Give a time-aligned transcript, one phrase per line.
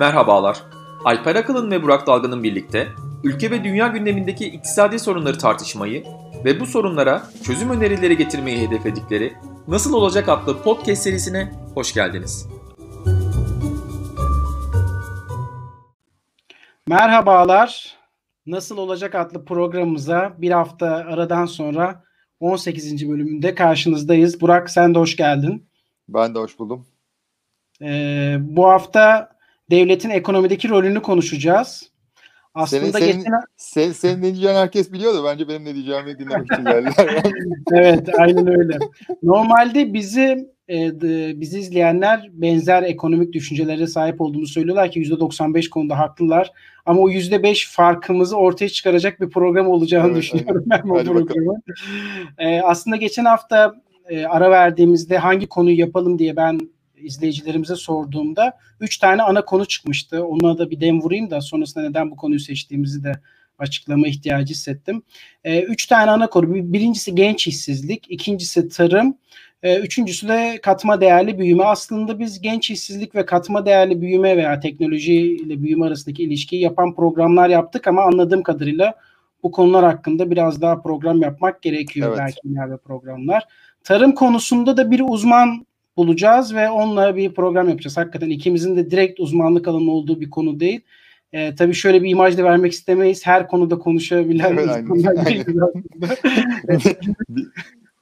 [0.00, 0.62] Merhabalar.
[1.04, 2.88] Alper Akalın ve Burak Dalgın'ın birlikte
[3.24, 6.04] ülke ve dünya gündemindeki iktisadi sorunları tartışmayı
[6.44, 9.32] ve bu sorunlara çözüm önerileri getirmeyi hedefledikleri
[9.68, 12.48] Nasıl Olacak adlı podcast serisine hoş geldiniz.
[16.88, 17.96] Merhabalar.
[18.46, 22.04] Nasıl Olacak adlı programımıza bir hafta aradan sonra
[22.40, 23.08] 18.
[23.08, 24.40] bölümünde karşınızdayız.
[24.40, 25.68] Burak sen de hoş geldin.
[26.08, 26.86] Ben de hoş buldum.
[27.82, 29.29] Ee, bu hafta
[29.70, 31.90] devletin ekonomideki rolünü konuşacağız.
[32.54, 33.32] Aslında senin, geçen...
[33.56, 35.24] senin, senin ne diyeceğini herkes biliyordu.
[35.24, 37.22] Bence benim ne diyeceğimi dinlemek için geldiler.
[37.72, 38.78] evet aynen öyle.
[39.22, 41.00] Normalde bizi e,
[41.40, 46.52] bizi izleyenler benzer ekonomik düşüncelere sahip olduğunu söylüyorlar ki %95 konuda haklılar.
[46.86, 51.54] Ama o %5 farkımızı ortaya çıkaracak bir program olacağını evet, düşünüyorum ben bu programı.
[52.38, 53.74] E, aslında geçen hafta
[54.08, 56.60] e, ara verdiğimizde hangi konuyu yapalım diye ben
[57.00, 60.24] izleyicilerimize sorduğumda üç tane ana konu çıkmıştı.
[60.24, 63.12] Onlara da bir dem vurayım da sonrasında neden bu konuyu seçtiğimizi de
[63.58, 65.02] açıklama ihtiyacı hissettim.
[65.44, 66.72] E, üç tane ana konu.
[66.72, 69.16] Birincisi genç işsizlik, ikincisi tarım,
[69.62, 71.64] e, üçüncüsü de katma değerli büyüme.
[71.64, 76.94] Aslında biz genç işsizlik ve katma değerli büyüme veya teknoloji ile büyüme arasındaki ilişkiyi yapan
[76.94, 78.94] programlar yaptık ama anladığım kadarıyla
[79.42, 82.18] bu konular hakkında biraz daha program yapmak gerekiyor evet.
[82.18, 83.44] belki ileride programlar.
[83.84, 85.66] Tarım konusunda da bir uzman
[86.00, 87.96] bulacağız ve onunla bir program yapacağız.
[87.96, 90.80] Hakikaten ikimizin de direkt uzmanlık alanı olduğu bir konu değil.
[91.32, 93.26] Ee, tabii şöyle bir imaj da vermek istemeyiz.
[93.26, 95.26] Her konuda konuşabilen evet, uzmanlar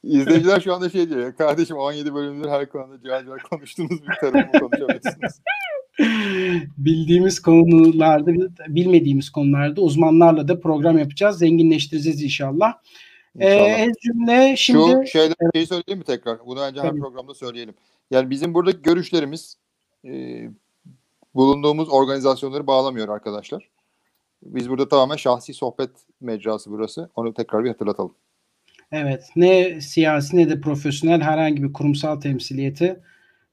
[0.05, 4.15] İzleyiciler şu anda şey diyor ya, kardeşim 17 bölümdür her konuda cihaz cihaz konuştuğunuz bir
[4.21, 5.41] tarafı konuşabilirsiniz.
[6.79, 8.31] Bildiğimiz konularda,
[8.69, 11.39] bilmediğimiz konularda uzmanlarla da program yapacağız.
[11.39, 12.75] Zenginleştireceğiz inşallah.
[13.41, 14.81] Ee, cümle şimdi...
[14.81, 15.55] Şu şeyden evet.
[15.55, 16.47] şeyi söyleyeyim mi tekrar?
[16.47, 17.75] Bunu önce her programda söyleyelim.
[18.11, 19.57] Yani bizim buradaki görüşlerimiz
[20.05, 20.43] e,
[21.35, 23.69] bulunduğumuz organizasyonları bağlamıyor arkadaşlar.
[24.43, 25.91] Biz burada tamamen şahsi sohbet
[26.21, 27.11] mecrası burası.
[27.17, 28.15] Onu tekrar bir hatırlatalım.
[28.93, 29.25] Evet.
[29.37, 33.01] Ne siyasi ne de profesyonel herhangi bir kurumsal temsiliyeti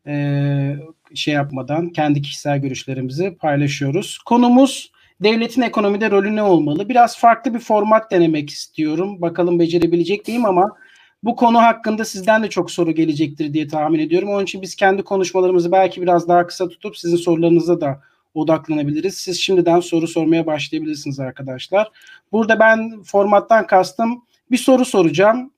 [0.08, 0.76] e,
[1.16, 4.18] şey yapmadan kendi kişisel görüşlerimizi paylaşıyoruz.
[4.26, 4.92] Konumuz
[5.24, 6.90] devletin ekonomide rolü ne olmalı?
[6.90, 9.22] Biraz farklı bir format denemek istiyorum.
[9.22, 10.78] Bakalım becerebilecek miyim ama
[11.24, 14.30] bu konu hakkında sizden de çok soru gelecektir diye tahmin ediyorum.
[14.30, 18.02] Onun için biz kendi konuşmalarımızı belki biraz daha kısa tutup sizin sorularınıza da
[18.34, 19.18] odaklanabiliriz.
[19.18, 21.92] Siz şimdiden soru sormaya başlayabilirsiniz arkadaşlar.
[22.32, 25.52] Burada ben formattan kastım bir soru soracağım.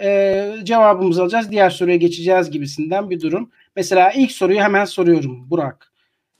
[0.00, 1.50] Ee, cevabımızı alacağız.
[1.50, 3.50] Diğer soruya geçeceğiz gibisinden bir durum.
[3.76, 5.89] Mesela ilk soruyu hemen soruyorum Burak.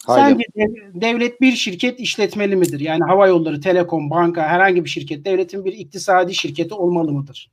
[0.07, 0.45] Haydi.
[0.57, 2.81] Sence devlet bir şirket işletmeli midir?
[2.81, 7.51] Yani hava yolları, telekom, banka herhangi bir şirket devletin bir iktisadi şirketi olmalı mıdır?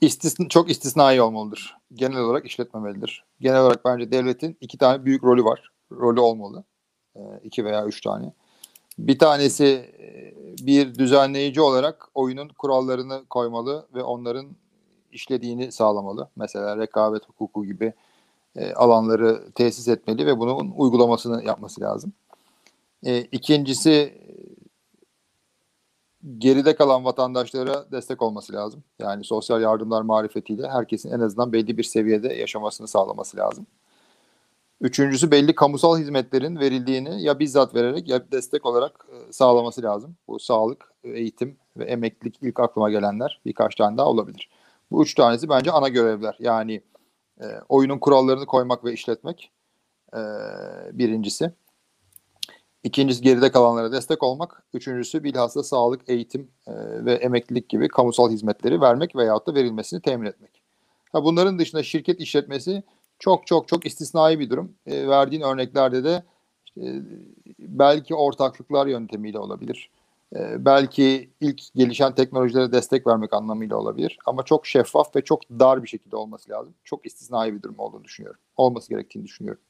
[0.00, 1.76] İstisn çok istisnai olmalıdır.
[1.94, 3.24] Genel olarak işletmemelidir.
[3.40, 5.72] Genel olarak bence devletin iki tane büyük rolü var.
[5.92, 6.64] Rolü olmalı.
[7.16, 8.32] E, iki veya üç tane.
[8.98, 9.64] Bir tanesi
[9.98, 10.34] e,
[10.66, 14.46] bir düzenleyici olarak oyunun kurallarını koymalı ve onların
[15.12, 16.28] işlediğini sağlamalı.
[16.36, 17.92] Mesela rekabet hukuku gibi
[18.56, 22.12] e, alanları tesis etmeli ve bunun uygulamasını yapması lazım.
[23.04, 24.22] E, ikincisi
[26.38, 28.84] geride kalan vatandaşlara destek olması lazım.
[28.98, 33.66] Yani sosyal yardımlar marifetiyle herkesin en azından belli bir seviyede yaşamasını sağlaması lazım.
[34.80, 40.16] Üçüncüsü belli kamusal hizmetlerin verildiğini ya bizzat vererek ya destek olarak e, sağlaması lazım.
[40.28, 44.48] Bu sağlık, eğitim ve emeklilik ilk aklıma gelenler birkaç tane daha olabilir.
[44.90, 46.36] Bu üç tanesi bence ana görevler.
[46.38, 46.82] Yani
[47.42, 49.50] e, oyunun kurallarını koymak ve işletmek
[50.14, 50.20] e,
[50.92, 51.52] birincisi.
[52.84, 54.62] İkincisi geride kalanlara destek olmak.
[54.74, 56.72] Üçüncüsü bilhassa sağlık, eğitim e,
[57.04, 60.62] ve emeklilik gibi kamusal hizmetleri vermek veyahut da verilmesini temin etmek.
[61.12, 62.82] Ha, bunların dışında şirket işletmesi
[63.18, 64.74] çok çok çok istisnai bir durum.
[64.86, 66.22] E, verdiğin örneklerde de
[66.66, 67.02] işte,
[67.58, 69.90] belki ortaklıklar yöntemiyle olabilir.
[70.36, 74.18] E, belki ilk gelişen teknolojilere destek vermek anlamıyla olabilir.
[74.26, 76.74] Ama çok şeffaf ve çok dar bir şekilde olması lazım.
[76.84, 78.40] Çok istisnai bir durum olduğunu düşünüyorum.
[78.56, 79.62] Olması gerektiğini düşünüyorum.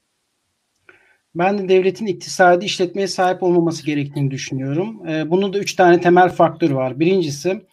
[1.35, 5.09] Ben de devletin iktisadi işletmeye sahip olmaması gerektiğini düşünüyorum.
[5.09, 7.01] E, bunun da üç tane temel faktör var.
[7.01, 7.67] Birincisi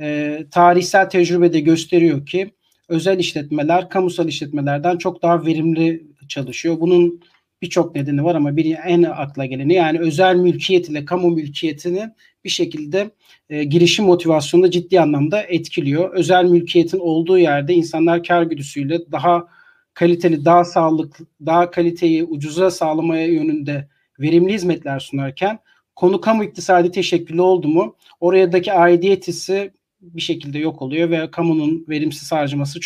[0.00, 2.50] e, tarihsel tecrübede gösteriyor ki
[2.88, 6.80] özel işletmeler kamusal işletmelerden çok daha verimli çalışıyor.
[6.80, 7.20] Bunun
[7.62, 12.12] birçok nedeni var ama bir en akla geleni yani özel mülkiyet ile kamu mülkiyetinin
[12.44, 13.10] bir şekilde
[13.50, 16.14] e, girişim motivasyonunu ciddi anlamda etkiliyor.
[16.14, 19.46] Özel mülkiyetin olduğu yerde insanlar kar güdüsüyle daha
[19.94, 23.88] kaliteli, daha sağlıklı, daha kaliteyi ucuza sağlamaya yönünde
[24.20, 25.58] verimli hizmetler sunarken
[25.96, 31.84] konu kamu iktisadi teşekkülü oldu mu oradaki aidiyet hissi bir şekilde yok oluyor ve kamunun
[31.88, 32.80] verimsiz harcaması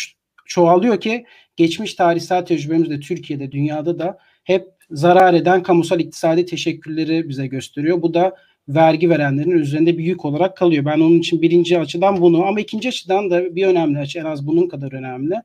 [0.45, 1.25] çoğalıyor ki
[1.55, 8.01] geçmiş tarihsel tecrübemizde Türkiye'de dünyada da hep zarar eden kamusal iktisadi teşekkülleri bize gösteriyor.
[8.01, 8.35] Bu da
[8.67, 10.85] vergi verenlerin üzerinde bir yük olarak kalıyor.
[10.85, 14.47] Ben onun için birinci açıdan bunu ama ikinci açıdan da bir önemli açı en az
[14.47, 15.35] bunun kadar önemli.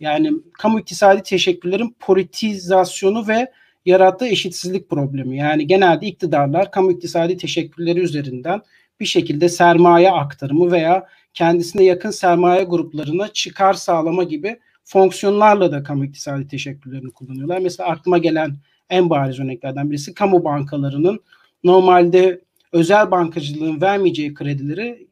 [0.00, 3.52] Yani kamu iktisadi teşekkürlerin politizasyonu ve
[3.86, 5.36] yarattığı eşitsizlik problemi.
[5.36, 8.60] Yani genelde iktidarlar kamu iktisadi teşekkürleri üzerinden
[9.00, 16.04] bir şekilde sermaye aktarımı veya kendisine yakın sermaye gruplarına çıkar sağlama gibi fonksiyonlarla da kamu
[16.04, 17.58] iktisadi teşekkürlerini kullanıyorlar.
[17.58, 18.56] Mesela aklıma gelen
[18.90, 21.20] en bariz örneklerden birisi kamu bankalarının
[21.64, 22.40] normalde
[22.72, 25.08] özel bankacılığın vermeyeceği kredileri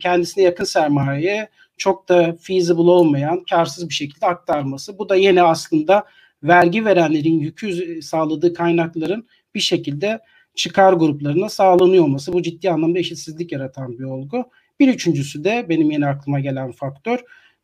[0.00, 4.98] kendisine yakın sermayeye çok da feasible olmayan, karsız bir şekilde aktarması.
[4.98, 6.04] Bu da yine aslında
[6.42, 10.20] vergi verenlerin yükü sağladığı kaynakların bir şekilde
[10.54, 12.32] çıkar gruplarına sağlanıyor olması.
[12.32, 14.44] Bu ciddi anlamda eşitsizlik yaratan bir olgu.
[14.80, 17.18] Bir üçüncüsü de benim yeni aklıma gelen faktör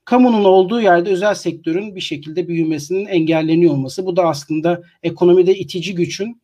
[0.09, 4.07] kamunun olduğu yerde özel sektörün bir şekilde büyümesinin engelleniyor olması.
[4.07, 6.43] Bu da aslında ekonomide itici gücün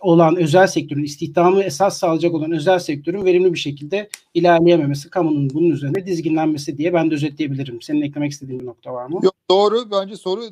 [0.00, 5.70] olan özel sektörün istihdamı esas sağlayacak olan özel sektörün verimli bir şekilde ilerleyememesi, kamunun bunun
[5.70, 7.82] üzerine dizginlenmesi diye ben de özetleyebilirim.
[7.82, 9.20] Senin eklemek istediğin bir nokta var mı?
[9.22, 9.90] Yok, doğru.
[9.90, 10.42] Bence soru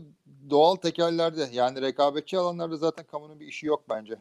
[0.50, 4.16] doğal tekerlerde yani rekabetçi alanlarda zaten kamunun bir işi yok bence.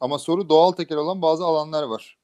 [0.00, 2.19] Ama soru doğal tekel olan bazı alanlar var.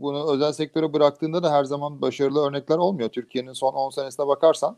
[0.00, 3.08] Bunu özel sektöre bıraktığında da her zaman başarılı örnekler olmuyor.
[3.08, 4.76] Türkiye'nin son 10 senesine bakarsan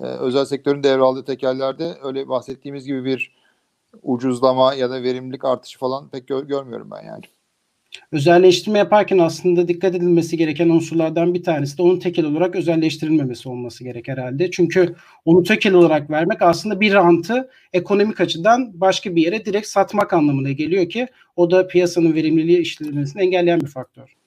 [0.00, 3.32] e, özel sektörün devraldığı tekerlerde öyle bahsettiğimiz gibi bir
[4.02, 7.22] ucuzlama ya da verimlilik artışı falan pek gör, görmüyorum ben yani.
[8.12, 13.84] Özelleştirme yaparken aslında dikkat edilmesi gereken unsurlardan bir tanesi de onun tekel olarak özelleştirilmemesi olması
[13.84, 14.50] gerek herhalde.
[14.50, 20.12] Çünkü onu tekel olarak vermek aslında bir rantı ekonomik açıdan başka bir yere direkt satmak
[20.12, 21.06] anlamına geliyor ki
[21.36, 24.17] o da piyasanın verimliliği işlenmesini engelleyen bir faktör.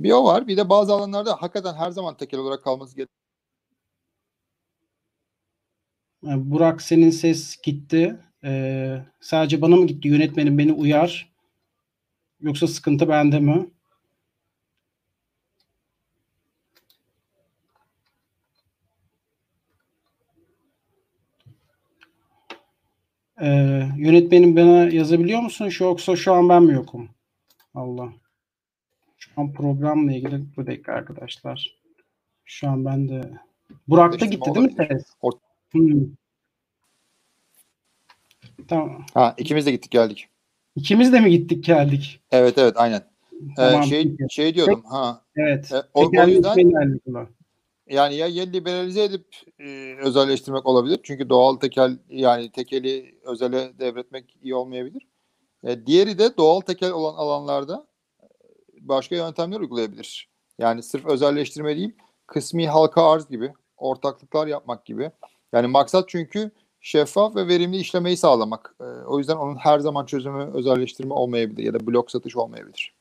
[0.00, 0.48] Bir o var.
[0.48, 3.16] Bir de bazı alanlarda hakikaten her zaman tekel olarak kalması gerekiyor.
[6.22, 8.16] Burak senin ses gitti.
[8.44, 11.32] Ee, sadece bana mı gitti yönetmenim beni uyar.
[12.40, 13.70] Yoksa sıkıntı bende mi?
[23.40, 23.46] Ee,
[23.96, 25.70] yönetmenim bana yazabiliyor musun?
[25.80, 27.08] Yoksa şu an ben mi yokum?
[27.74, 28.12] Allah.
[29.34, 31.76] Şu an programla ilgili bir dakika arkadaşlar.
[32.44, 33.30] Şu an ben de
[33.88, 35.04] Burak da gitti değil mi ses?
[35.70, 36.06] Hmm.
[38.68, 39.04] Tamam.
[39.14, 40.28] Ha ikimiz de gittik geldik.
[40.76, 42.20] İkimiz de mi gittik geldik?
[42.30, 43.02] Evet evet aynen.
[43.56, 45.22] Tamam, ee, şey şey diyordum ha.
[45.36, 45.72] Evet.
[45.72, 46.56] E, o, o yüzden
[47.88, 49.26] yani ya ya liberalize edip
[49.58, 51.00] e, özelleştirmek olabilir.
[51.02, 55.06] Çünkü doğal tekel yani tekeli özele devretmek iyi olmayabilir.
[55.64, 57.86] E, diğeri de doğal tekel olan alanlarda
[58.88, 60.28] başka yöntemler uygulayabilir.
[60.58, 61.92] Yani sırf özelleştirme değil,
[62.26, 65.10] kısmi halka arz gibi, ortaklıklar yapmak gibi.
[65.52, 66.50] Yani maksat çünkü
[66.80, 68.74] şeffaf ve verimli işlemeyi sağlamak.
[68.80, 72.92] E, o yüzden onun her zaman çözümü özelleştirme olmayabilir ya da blok satış olmayabilir.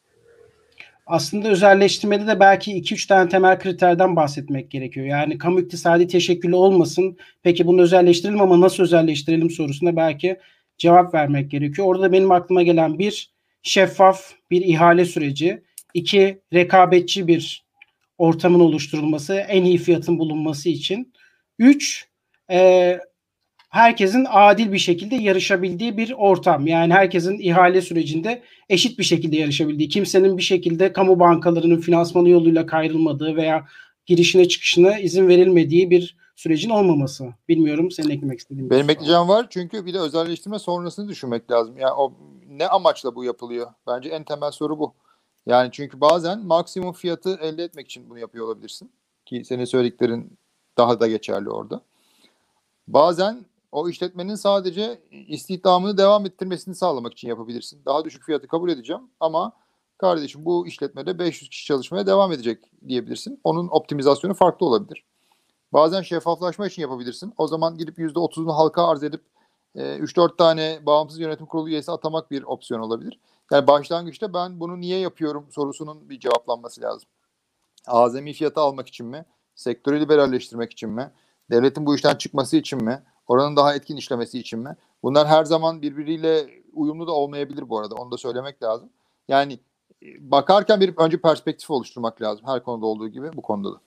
[1.08, 5.06] Aslında özelleştirmede de belki 2-3 tane temel kriterden bahsetmek gerekiyor.
[5.06, 7.18] Yani kamu iktisadi teşekkülü olmasın.
[7.44, 10.40] Peki bunu özelleştirelim ama nasıl özelleştirelim sorusuna belki
[10.78, 11.88] cevap vermek gerekiyor.
[11.88, 13.30] Orada benim aklıma gelen bir
[13.64, 15.64] şeffaf bir ihale süreci,
[15.96, 17.66] iki rekabetçi bir
[18.18, 21.14] ortamın oluşturulması, en iyi fiyatın bulunması için,
[21.60, 22.08] üç
[22.52, 23.00] e,
[23.70, 26.68] herkesin adil bir şekilde yarışabildiği bir ortam.
[26.68, 32.66] Yani herkesin ihale sürecinde eşit bir şekilde yarışabildiği, kimsenin bir şekilde kamu bankalarının finansmanı yoluyla
[32.66, 33.66] kayrılmadığı veya
[34.06, 37.26] girişine çıkışına izin verilmediği bir sürecin olmaması.
[37.50, 38.70] Bilmiyorum senin eklemek istediğin.
[38.70, 41.78] Benim ekleyeceğim var çünkü bir de özelleştirme sonrasını düşünmek lazım.
[41.78, 42.14] Yani o
[42.50, 43.68] ne amaçla bu yapılıyor?
[43.88, 44.94] Bence en temel soru bu.
[45.46, 48.92] Yani çünkü bazen maksimum fiyatı elde etmek için bunu yapıyor olabilirsin.
[49.26, 50.38] Ki senin söylediklerin
[50.78, 51.82] daha da geçerli orada.
[52.88, 57.82] Bazen o işletmenin sadece istihdamını devam ettirmesini sağlamak için yapabilirsin.
[57.86, 59.52] Daha düşük fiyatı kabul edeceğim ama
[59.98, 63.40] kardeşim bu işletmede 500 kişi çalışmaya devam edecek diyebilirsin.
[63.44, 65.06] Onun optimizasyonu farklı olabilir.
[65.74, 67.34] Bazen şeffaflaşma için yapabilirsin.
[67.38, 69.22] O zaman gidip %30'unu halka arz edip
[69.76, 73.20] 3-4 e, tane bağımsız yönetim kurulu üyesi atamak bir opsiyon olabilir.
[73.52, 77.10] Yani başlangıçta ben bunu niye yapıyorum sorusunun bir cevaplanması lazım.
[77.88, 79.26] Azami fiyatı almak için mi?
[79.56, 81.12] Sektörü liberalleştirmek için mi?
[81.52, 83.04] Devletin bu işten çıkması için mi?
[83.28, 84.76] Oranın daha etkin işlemesi için mi?
[85.04, 87.96] Bunlar her zaman birbiriyle uyumlu da olmayabilir bu arada.
[87.96, 88.90] Onu da söylemek lazım.
[89.28, 89.60] Yani
[90.04, 92.46] e, bakarken bir önce perspektif oluşturmak lazım.
[92.48, 93.80] Her konuda olduğu gibi bu konuda da.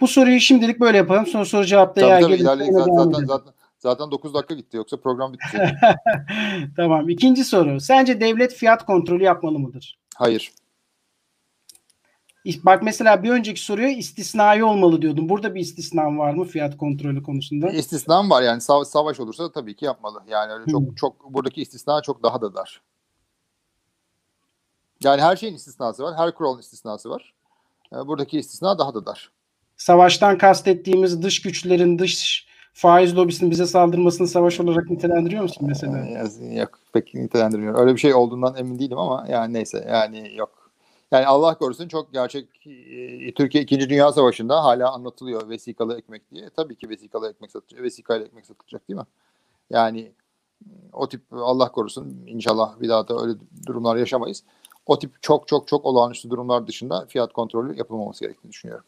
[0.00, 1.26] Bu soruyu şimdilik böyle yapalım.
[1.26, 2.72] Sonra soru cevapta tabii, tabii, ilerleyin.
[2.72, 4.76] Zaten, zaten, zaten, zaten 9 dakika gitti.
[4.76, 5.76] Yoksa program bitti.
[6.76, 7.08] tamam.
[7.08, 7.80] İkinci soru.
[7.80, 9.98] Sence devlet fiyat kontrolü yapmalı mıdır?
[10.16, 10.52] Hayır.
[12.62, 15.28] Bak mesela bir önceki soruya istisnai olmalı diyordum.
[15.28, 17.70] Burada bir istisna var mı fiyat kontrolü konusunda?
[17.70, 20.22] İstisnam var yani Sa- savaş olursa tabii ki yapmalı.
[20.28, 20.94] Yani öyle çok Hmm.
[20.94, 22.82] çok buradaki istisna çok daha da dar.
[25.04, 26.16] Yani her şeyin istisnası var.
[26.16, 27.34] Her kuralın istisnası var.
[27.92, 29.30] Ee, Buradaki istisna daha da dar.
[29.76, 32.47] Savaştan kastettiğimiz dış güçlerin dış
[32.78, 35.98] faiz lobisinin bize saldırmasını savaş olarak nitelendiriyor musun mesela?
[35.98, 37.80] Ee, Yok pek nitelendirmiyorum.
[37.80, 40.70] Öyle bir şey olduğundan emin değilim ama yani neyse yani yok.
[41.12, 43.90] Yani Allah korusun çok gerçek e, Türkiye 2.
[43.90, 46.50] Dünya Savaşı'nda hala anlatılıyor vesikalı ekmek diye.
[46.56, 47.82] Tabii ki vesikalı ekmek satılacak.
[47.82, 49.06] Vesikayla ekmek satılacak değil mi?
[49.70, 50.12] Yani
[50.92, 54.44] o tip Allah korusun inşallah bir daha da öyle durumlar yaşamayız.
[54.86, 58.84] O tip çok çok çok olağanüstü durumlar dışında fiyat kontrolü yapılmaması gerektiğini düşünüyorum.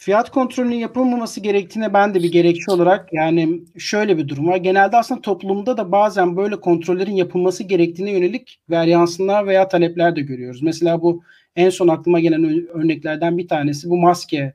[0.00, 4.56] Fiyat kontrolünün yapılmaması gerektiğine ben de bir gerekçe olarak yani şöyle bir durum var.
[4.56, 10.62] Genelde aslında toplumda da bazen böyle kontrollerin yapılması gerektiğine yönelik varyansınlar veya talepler de görüyoruz.
[10.62, 11.22] Mesela bu
[11.56, 14.54] en son aklıma gelen örneklerden bir tanesi bu maske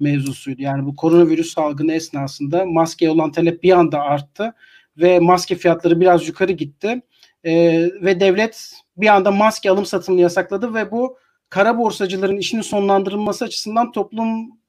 [0.00, 0.62] mevzusuydu.
[0.62, 4.54] Yani bu koronavirüs salgını esnasında maskeye olan talep bir anda arttı
[4.96, 7.02] ve maske fiyatları biraz yukarı gitti.
[7.44, 11.18] Ee, ve devlet bir anda maske alım satımını yasakladı ve bu
[11.54, 13.92] kara borsacıların işinin sonlandırılması açısından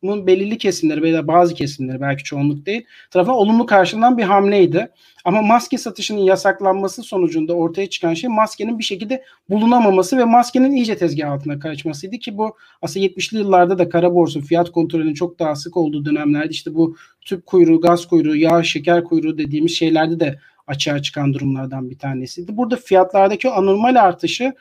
[0.05, 4.87] toplumun belirli kesimleri veya bazı kesimleri belki çoğunluk değil tarafından olumlu karşılanan bir hamleydi.
[5.25, 10.97] Ama maske satışının yasaklanması sonucunda ortaya çıkan şey maskenin bir şekilde bulunamaması ve maskenin iyice
[10.97, 15.55] tezgah altına kaçmasıydı ki bu aslında 70'li yıllarda da kara borsa fiyat kontrolünün çok daha
[15.55, 20.39] sık olduğu dönemlerde işte bu tüp kuyruğu, gaz kuyruğu, yağ, şeker kuyruğu dediğimiz şeylerde de
[20.67, 22.57] açığa çıkan durumlardan bir tanesiydi.
[22.57, 24.53] Burada fiyatlardaki o anormal artışı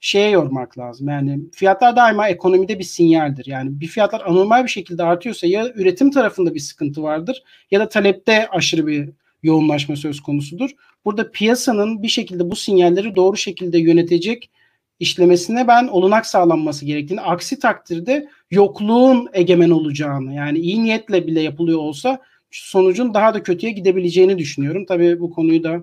[0.00, 1.08] şeye yormak lazım.
[1.08, 3.46] Yani fiyatlar daima ekonomide bir sinyaldir.
[3.46, 7.88] Yani bir fiyatlar anormal bir şekilde artıyorsa ya üretim tarafında bir sıkıntı vardır ya da
[7.88, 9.08] talepte aşırı bir
[9.42, 10.70] yoğunlaşma söz konusudur.
[11.04, 14.50] Burada piyasanın bir şekilde bu sinyalleri doğru şekilde yönetecek
[15.00, 21.78] işlemesine ben olanak sağlanması gerektiğini, aksi takdirde yokluğun egemen olacağını yani iyi niyetle bile yapılıyor
[21.78, 22.18] olsa
[22.50, 24.84] sonucun daha da kötüye gidebileceğini düşünüyorum.
[24.86, 25.82] Tabii bu konuyu da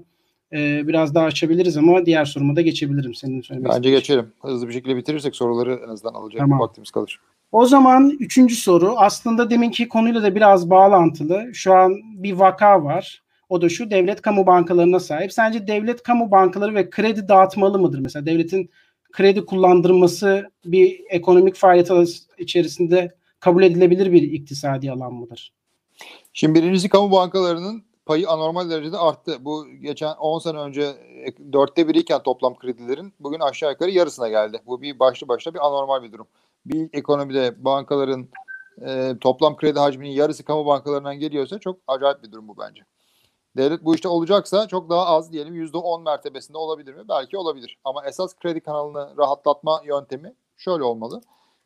[0.53, 3.95] e, biraz daha açabiliriz ama diğer soruma da geçebilirim senin söylemek Bence istediğin.
[3.95, 4.33] geçelim.
[4.41, 6.59] Hızlı bir şekilde bitirirsek soruları en azından alacak Tamam.
[6.59, 7.19] vaktimiz kalır.
[7.51, 11.49] O zaman üçüncü soru aslında deminki konuyla da biraz bağlantılı.
[11.53, 13.23] Şu an bir vaka var.
[13.49, 15.33] O da şu devlet kamu bankalarına sahip.
[15.33, 17.99] Sence devlet kamu bankaları ve kredi dağıtmalı mıdır?
[17.99, 18.69] Mesela devletin
[19.11, 21.89] kredi kullandırması bir ekonomik faaliyet
[22.37, 25.53] içerisinde kabul edilebilir bir iktisadi alan mıdır?
[26.33, 29.37] Şimdi birincisi kamu bankalarının payı anormal derecede arttı.
[29.45, 30.81] Bu geçen 10 sene önce
[31.25, 34.61] e, dörtte biriyken toplam kredilerin bugün aşağı yukarı yarısına geldi.
[34.65, 36.27] Bu bir başlı başına bir anormal bir durum.
[36.65, 38.27] Bir ekonomide bankaların
[38.81, 42.83] e, toplam kredi hacminin yarısı kamu bankalarından geliyorsa çok acayip bir durum bu bence.
[43.57, 47.03] Devlet bu işte olacaksa çok daha az diyelim %10 mertebesinde olabilir mi?
[47.09, 47.77] Belki olabilir.
[47.83, 51.21] Ama esas kredi kanalını rahatlatma yöntemi şöyle olmalı.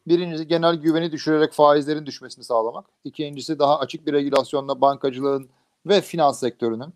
[0.08, 2.86] Birincisi genel güveni düşürerek faizlerin düşmesini sağlamak.
[3.04, 5.50] İkincisi daha açık bir regülasyonla bankacılığın
[5.86, 6.94] ve finans sektörünün,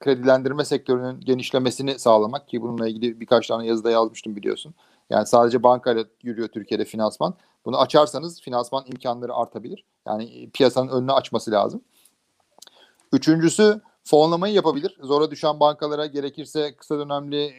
[0.00, 4.74] kredilendirme sektörünün genişlemesini sağlamak ki bununla ilgili birkaç tane yazıda yazmıştım biliyorsun.
[5.10, 7.34] Yani sadece bankayla yürüyor Türkiye'de finansman.
[7.64, 9.84] Bunu açarsanız finansman imkanları artabilir.
[10.06, 11.82] Yani piyasanın önünü açması lazım.
[13.12, 14.98] Üçüncüsü fonlamayı yapabilir.
[15.02, 17.52] Zora düşen bankalara gerekirse kısa dönemli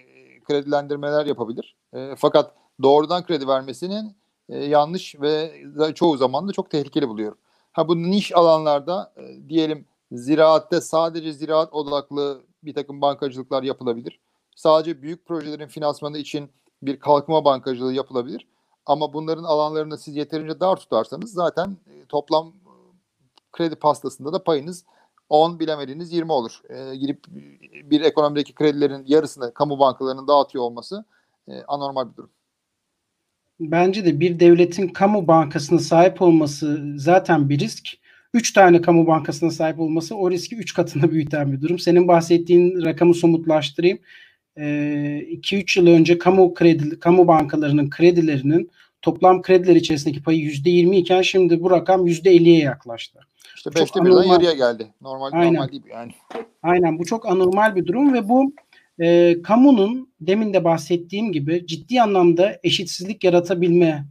[0.43, 1.75] kredilendirmeler yapabilir.
[1.93, 2.51] E, fakat
[2.83, 4.15] doğrudan kredi vermesinin
[4.49, 5.63] e, yanlış ve
[5.95, 7.37] çoğu zaman da çok tehlikeli buluyorum.
[7.71, 14.19] Ha bu niş alanlarda e, diyelim ziraatte sadece ziraat odaklı bir takım bankacılıklar yapılabilir.
[14.55, 16.49] Sadece büyük projelerin finansmanı için
[16.81, 18.47] bir kalkınma bankacılığı yapılabilir.
[18.85, 22.73] Ama bunların alanlarını siz yeterince dar tutarsanız zaten e, toplam e,
[23.51, 24.85] kredi pastasında da payınız
[25.29, 26.61] 10 bilemediğiniz 20 olur.
[26.69, 27.25] E, girip
[27.83, 31.05] bir ekonomideki kredilerin yarısını kamu bankalarının dağıtıyor olması
[31.47, 32.29] e, anormal bir durum.
[33.59, 38.02] Bence de bir devletin kamu bankasına sahip olması zaten bir risk.
[38.33, 41.79] Üç tane kamu bankasına sahip olması o riski üç katına büyüten bir durum.
[41.79, 43.99] Senin bahsettiğin rakamı somutlaştırayım.
[44.57, 48.71] 2-3 yıl önce kamu kredi kamu bankalarının kredilerinin
[49.01, 53.19] toplam krediler içerisindeki payı %20 iken şimdi bu rakam %50'ye yaklaştı.
[53.55, 54.33] İşte beşte birden anormal.
[54.33, 54.87] yarıya geldi.
[55.01, 55.53] Normal, Aynen.
[55.53, 56.11] normal değil yani.
[56.63, 58.53] Aynen bu çok anormal bir durum ve bu
[58.99, 64.05] e, kamunun demin de bahsettiğim gibi ciddi anlamda eşitsizlik yaratabilme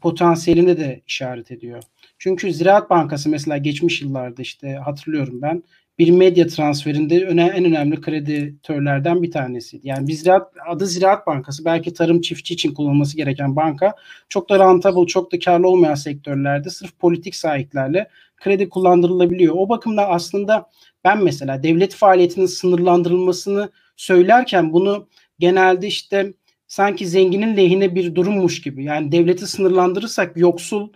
[0.00, 1.82] potansiyeline de işaret ediyor.
[2.18, 5.62] Çünkü Ziraat Bankası mesela geçmiş yıllarda işte hatırlıyorum ben
[5.98, 9.88] bir medya transferinde öne, en önemli kreditörlerden bir tanesiydi.
[9.88, 13.94] Yani biz Ziraat, adı Ziraat Bankası belki tarım çiftçi için kullanılması gereken banka
[14.28, 19.54] çok da rentable, çok da karlı olmayan sektörlerde sırf politik sahiplerle kredi kullandırılabiliyor.
[19.58, 20.70] O bakımdan aslında
[21.04, 25.08] ben mesela devlet faaliyetinin sınırlandırılmasını söylerken bunu
[25.38, 26.32] genelde işte
[26.66, 28.84] sanki zenginin lehine bir durummuş gibi.
[28.84, 30.88] Yani devleti sınırlandırırsak yoksul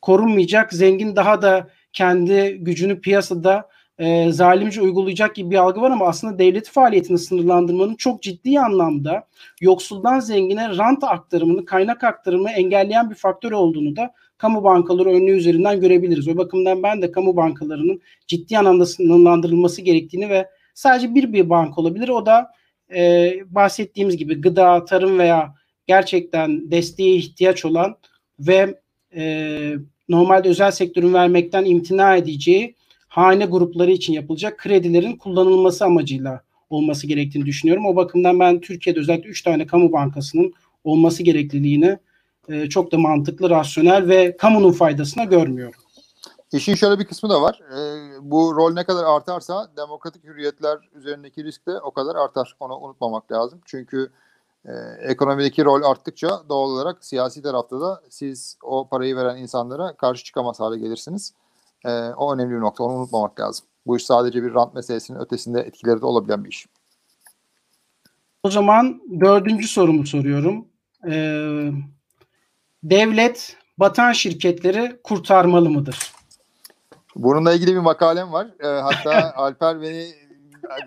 [0.00, 6.06] korunmayacak, zengin daha da kendi gücünü piyasada e, zalimce uygulayacak gibi bir algı var ama
[6.06, 9.28] aslında devlet faaliyetini sınırlandırmanın çok ciddi anlamda
[9.60, 15.80] yoksuldan zengine rant aktarımını, kaynak aktarımını engelleyen bir faktör olduğunu da kamu bankaları örneği üzerinden
[15.80, 16.28] görebiliriz.
[16.28, 21.80] O bakımdan ben de kamu bankalarının ciddi anlamda sınırlandırılması gerektiğini ve sadece bir bir banka
[21.80, 22.08] olabilir.
[22.08, 22.50] O da
[22.94, 25.54] e, bahsettiğimiz gibi gıda, tarım veya
[25.86, 27.96] gerçekten desteğe ihtiyaç olan
[28.38, 28.80] ve
[29.14, 29.74] e,
[30.08, 32.74] normalde özel sektörün vermekten imtina edeceği
[33.08, 37.86] hane grupları için yapılacak kredilerin kullanılması amacıyla olması gerektiğini düşünüyorum.
[37.86, 40.52] O bakımdan ben Türkiye'de özellikle 3 tane kamu bankasının
[40.84, 41.98] olması gerekliliğini
[42.48, 45.80] e, çok da mantıklı, rasyonel ve kamunun faydasına görmüyorum.
[46.52, 47.60] İşin şöyle bir kısmı da var.
[47.70, 47.80] E,
[48.22, 52.56] bu rol ne kadar artarsa demokratik hürriyetler üzerindeki risk de o kadar artar.
[52.60, 53.60] Onu unutmamak lazım.
[53.64, 54.08] Çünkü e,
[55.00, 60.60] ekonomideki rol arttıkça doğal olarak siyasi tarafta da siz o parayı veren insanlara karşı çıkamaz
[60.60, 61.34] hale gelirsiniz.
[61.84, 62.84] E, o önemli bir nokta.
[62.84, 63.66] Onu unutmamak lazım.
[63.86, 66.66] Bu iş sadece bir rant meselesinin ötesinde etkileri de olabilen bir iş.
[68.42, 70.66] O zaman dördüncü sorumu soruyorum.
[71.10, 71.70] Ee,
[72.82, 76.12] devlet batan şirketleri kurtarmalı mıdır?
[77.16, 78.48] Bununla ilgili bir makalem var.
[78.60, 80.06] E, hatta Alper beni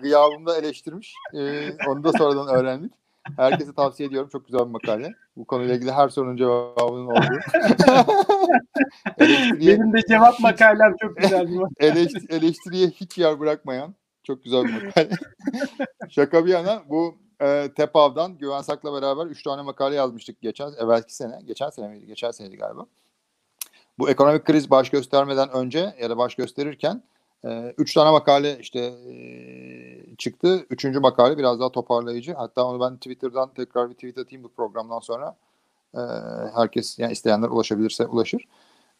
[0.02, 1.14] gıyabımda eleştirmiş.
[1.34, 2.92] E, onu da sonradan öğrendik.
[3.36, 4.28] Herkese tavsiye ediyorum.
[4.32, 5.14] Çok güzel bir makale.
[5.36, 7.40] Bu konuyla ilgili her sorunun cevabının olduğu.
[9.60, 11.74] Benim de cevap makalem çok güzel bir makale.
[11.88, 15.10] Eleştir, eleştiriye hiç yer bırakmayan çok güzel bir makale.
[16.08, 21.14] Şaka bir yana bu e, TEPAV'dan Güven Sak'la beraber 3 tane makale yazmıştık geçen evvelki
[21.14, 21.40] sene.
[21.44, 22.06] Geçen sene miydi?
[22.06, 22.86] Geçen seneydi galiba.
[23.98, 27.02] Bu ekonomik kriz baş göstermeden önce ya da baş gösterirken
[27.44, 29.12] e, üç tane makale işte e,
[30.18, 30.66] çıktı.
[30.70, 32.34] Üçüncü makale biraz daha toparlayıcı.
[32.34, 35.36] Hatta onu ben Twitter'dan tekrar bir tweet atayım bu programdan sonra.
[35.94, 36.00] E,
[36.54, 38.44] herkes yani isteyenler ulaşabilirse ulaşır.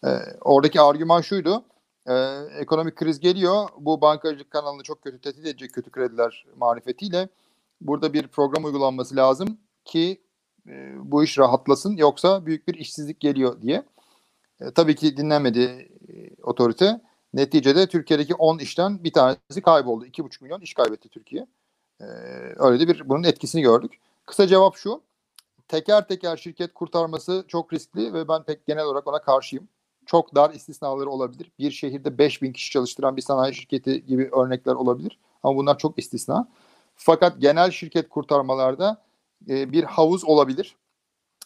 [0.05, 0.09] E,
[0.41, 1.65] oradaki argüman şuydu.
[2.07, 2.15] E,
[2.59, 3.69] ekonomik kriz geliyor.
[3.79, 7.29] Bu bankacılık kanalını çok kötü tehdit edecek kötü krediler marifetiyle.
[7.81, 10.21] Burada bir program uygulanması lazım ki
[10.69, 11.97] e, bu iş rahatlasın.
[11.97, 13.83] Yoksa büyük bir işsizlik geliyor diye.
[14.61, 15.61] E, tabii ki dinlenmedi
[16.09, 17.01] e, otorite.
[17.35, 20.07] Neticede Türkiye'deki 10 işten bir tanesi kayboldu.
[20.07, 21.47] 2,5 milyon iş kaybetti Türkiye.
[22.01, 22.05] Ee,
[22.57, 24.01] öyle de bir bunun etkisini gördük.
[24.27, 25.03] Kısa cevap şu.
[25.69, 29.69] Teker teker şirket kurtarması çok riskli ve ben pek genel olarak ona karşıyım.
[30.07, 31.53] Çok dar istisnaları olabilir.
[31.59, 35.19] Bir şehirde 5000 kişi çalıştıran bir sanayi şirketi gibi örnekler olabilir.
[35.43, 36.49] Ama bunlar çok istisna.
[36.97, 39.03] Fakat genel şirket kurtarmalarda
[39.49, 40.77] e, bir havuz olabilir.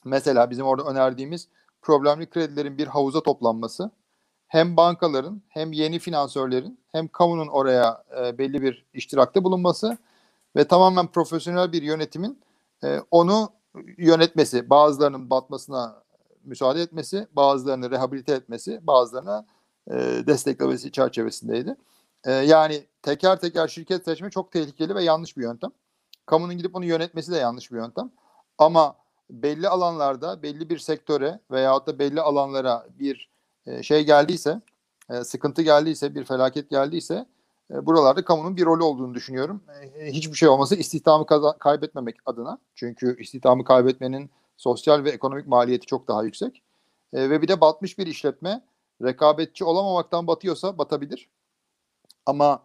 [0.04, 1.48] Mesela bizim orada önerdiğimiz
[1.82, 3.90] problemli kredilerin bir havuza toplanması
[4.48, 9.98] hem bankaların hem yeni finansörlerin hem kamunun oraya e, belli bir iştirakta bulunması
[10.56, 12.40] ve tamamen profesyonel bir yönetimin
[12.84, 13.52] e, onu
[13.98, 16.02] yönetmesi, bazılarının batmasına
[16.44, 19.46] müsaade etmesi, bazılarını rehabilite etmesi, bazılarına
[19.90, 19.94] e,
[20.26, 21.76] desteklemesi çerçevesindeydi.
[22.24, 25.70] E, yani teker teker şirket seçme çok tehlikeli ve yanlış bir yöntem.
[26.26, 28.10] Kamunun gidip onu yönetmesi de yanlış bir yöntem.
[28.58, 28.96] Ama
[29.30, 33.35] belli alanlarda, belli bir sektöre veyahut da belli alanlara bir
[33.66, 34.60] e, şey geldiyse,
[35.10, 37.26] e, sıkıntı geldiyse, bir felaket geldiyse
[37.70, 39.62] e, buralarda kamunun bir rolü olduğunu düşünüyorum.
[40.02, 41.26] Hiçbir şey olması istihdamı
[41.58, 42.58] kaybetmemek adına.
[42.74, 46.62] Çünkü istihdamı kaybetmenin sosyal ve ekonomik maliyeti çok daha yüksek.
[47.14, 48.64] Ve bir de batmış bir işletme
[49.02, 51.28] rekabetçi olamamaktan batıyorsa batabilir.
[52.26, 52.62] Ama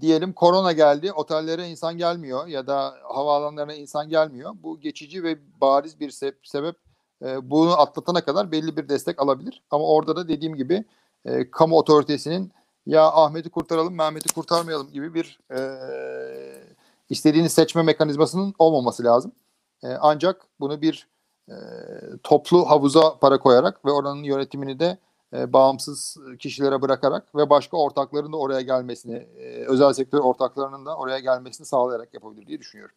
[0.00, 4.54] diyelim korona geldi, otellere insan gelmiyor ya da havaalanlarına insan gelmiyor.
[4.62, 6.10] Bu geçici ve bariz bir
[6.44, 6.83] sebep
[7.24, 9.62] e, bunu atlatana kadar belli bir destek alabilir.
[9.70, 10.84] Ama orada da dediğim gibi
[11.24, 12.52] e, kamu otoritesinin
[12.86, 15.60] ya Ahmet'i kurtaralım Mehmet'i kurtarmayalım gibi bir e,
[17.10, 19.32] istediğini seçme mekanizmasının olmaması lazım.
[19.82, 21.08] E, ancak bunu bir
[21.48, 21.54] e,
[22.22, 24.98] toplu havuza para koyarak ve oranın yönetimini de
[25.34, 30.96] e, bağımsız kişilere bırakarak ve başka ortakların da oraya gelmesini, e, özel sektör ortaklarının da
[30.96, 32.96] oraya gelmesini sağlayarak yapabilir diye düşünüyorum.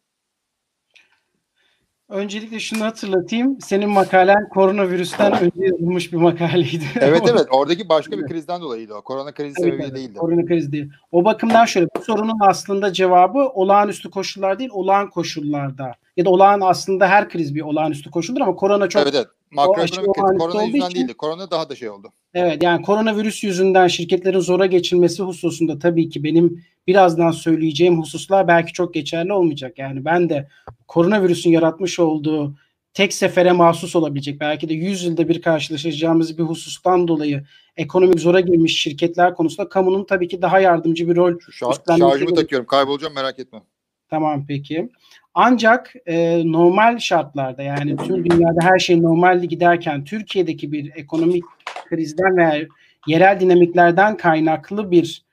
[2.10, 3.62] Öncelikle şunu hatırlatayım.
[3.62, 6.86] Senin makalen koronavirüsten önce yazılmış bir makaleydi.
[6.96, 7.46] Evet evet.
[7.52, 9.02] Oradaki başka bir krizden dolayıydı o.
[9.02, 10.18] Korona krizi evet, sebebiyle evet, değildi.
[10.18, 10.92] Korona krizi değil.
[11.12, 15.92] O bakımdan şöyle bu sorunun aslında cevabı olağanüstü koşullar değil, olağan koşullarda.
[16.18, 19.28] Ya da olağan aslında her kriz bir olağanüstü koşuldur ama korona çok Evet evet.
[19.52, 20.38] Makroekonomik kriz.
[20.38, 21.14] Korona yüzünden için, değildi.
[21.14, 22.12] Korona daha da şey oldu.
[22.34, 28.74] Evet yani koronavirüs yüzünden şirketlerin zora geçilmesi hususunda tabii ki benim birazdan söyleyeceğim hususlar belki
[28.74, 29.80] çok geçerli olmayacak.
[29.80, 30.48] Yani ben de
[30.88, 32.56] koronavirüsün yaratmış olduğu
[32.94, 37.44] tek sefere mahsus olabilecek belki de 100 yılda bir karşılaşacağımız bir husustan dolayı
[37.78, 42.36] ekonomik zora girmiş şirketler konusunda kamunun tabii ki daha yardımcı bir rol Şu an şarjımı
[42.36, 42.68] takıyorum.
[42.68, 43.62] Kaybolacağım merak etme.
[44.10, 44.90] Tamam peki.
[45.34, 51.44] Ancak e, normal şartlarda yani tüm dünyada her şey normalde giderken Türkiye'deki bir ekonomik
[51.90, 52.68] krizden veya
[53.08, 55.27] yerel dinamiklerden kaynaklı bir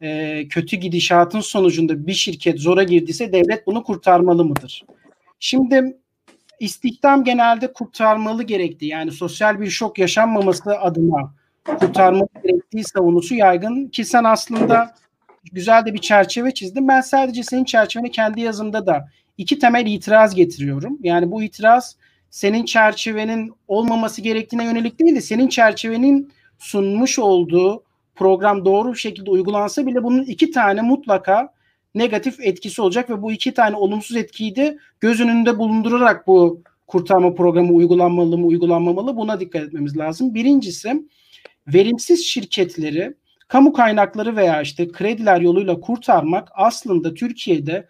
[0.00, 4.84] e, kötü gidişatın sonucunda bir şirket zora girdiyse devlet bunu kurtarmalı mıdır?
[5.40, 5.96] Şimdi
[6.60, 11.34] istihdam genelde kurtarmalı gerektiği yani sosyal bir şok yaşanmaması adına
[11.64, 14.94] kurtarmalı gerektiği savunusu yaygın ki sen aslında
[15.52, 16.88] güzel de bir çerçeve çizdin.
[16.88, 19.08] Ben sadece senin çerçeveni kendi yazımda da
[19.38, 20.98] iki temel itiraz getiriyorum.
[21.02, 21.96] Yani bu itiraz
[22.30, 27.82] senin çerçevenin olmaması gerektiğine yönelik değil de senin çerçevenin sunmuş olduğu
[28.18, 31.52] program doğru bir şekilde uygulansa bile bunun iki tane mutlaka
[31.94, 37.34] negatif etkisi olacak ve bu iki tane olumsuz etkiyi de göz önünde bulundurarak bu kurtarma
[37.34, 40.34] programı uygulanmalı mı uygulanmamalı buna dikkat etmemiz lazım.
[40.34, 41.02] Birincisi
[41.66, 43.14] verimsiz şirketleri
[43.48, 47.88] kamu kaynakları veya işte krediler yoluyla kurtarmak aslında Türkiye'de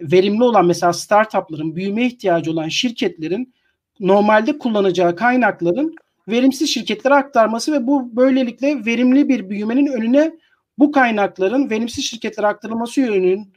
[0.00, 3.54] verimli olan mesela startupların büyüme ihtiyacı olan şirketlerin
[4.00, 5.94] normalde kullanacağı kaynakların
[6.30, 10.32] verimsiz şirketlere aktarması ve bu böylelikle verimli bir büyümenin önüne
[10.78, 13.52] bu kaynakların verimsiz şirketlere aktarılması yönünün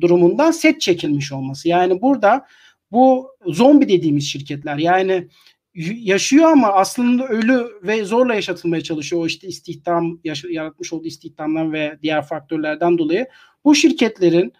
[0.00, 1.68] durumundan set çekilmiş olması.
[1.68, 2.46] Yani burada
[2.92, 5.28] bu zombi dediğimiz şirketler yani
[5.94, 10.18] yaşıyor ama aslında ölü ve zorla yaşatılmaya çalışıyor o işte istihdam
[10.50, 13.26] yaratmış olduğu istihdamdan ve diğer faktörlerden dolayı
[13.64, 14.52] bu şirketlerin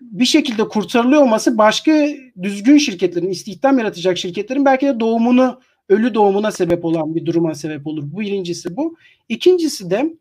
[0.00, 2.08] bir şekilde kurtarılıyor olması başka
[2.42, 7.86] düzgün şirketlerin istihdam yaratacak şirketlerin belki de doğumunu ölü doğumuna sebep olan bir duruma sebep
[7.86, 8.02] olur.
[8.06, 8.96] Bu birincisi bu.
[9.28, 10.14] İkincisi de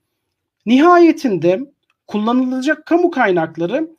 [0.66, 1.60] nihayetinde
[2.08, 3.90] kullanılacak kamu kaynakları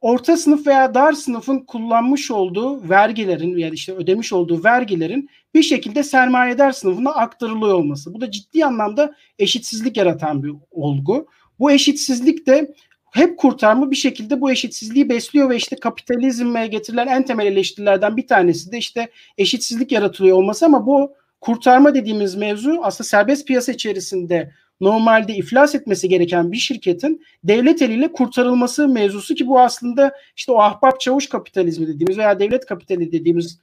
[0.00, 6.02] orta sınıf veya dar sınıfın kullanmış olduğu vergilerin ya işte ödemiş olduğu vergilerin bir şekilde
[6.02, 8.14] sermayedar sınıfına aktarılıyor olması.
[8.14, 11.26] Bu da ciddi anlamda eşitsizlik yaratan bir olgu.
[11.58, 12.74] Bu eşitsizlik de
[13.12, 18.26] hep kurtarma bir şekilde bu eşitsizliği besliyor ve işte kapitalizme getirilen en temel eleştirilerden bir
[18.26, 24.52] tanesi de işte eşitsizlik yaratılıyor olması ama bu kurtarma dediğimiz mevzu aslında serbest piyasa içerisinde
[24.80, 30.58] normalde iflas etmesi gereken bir şirketin devlet eliyle kurtarılması mevzusu ki bu aslında işte o
[30.58, 33.60] ahbap çavuş kapitalizmi dediğimiz veya devlet kapitali dediğimiz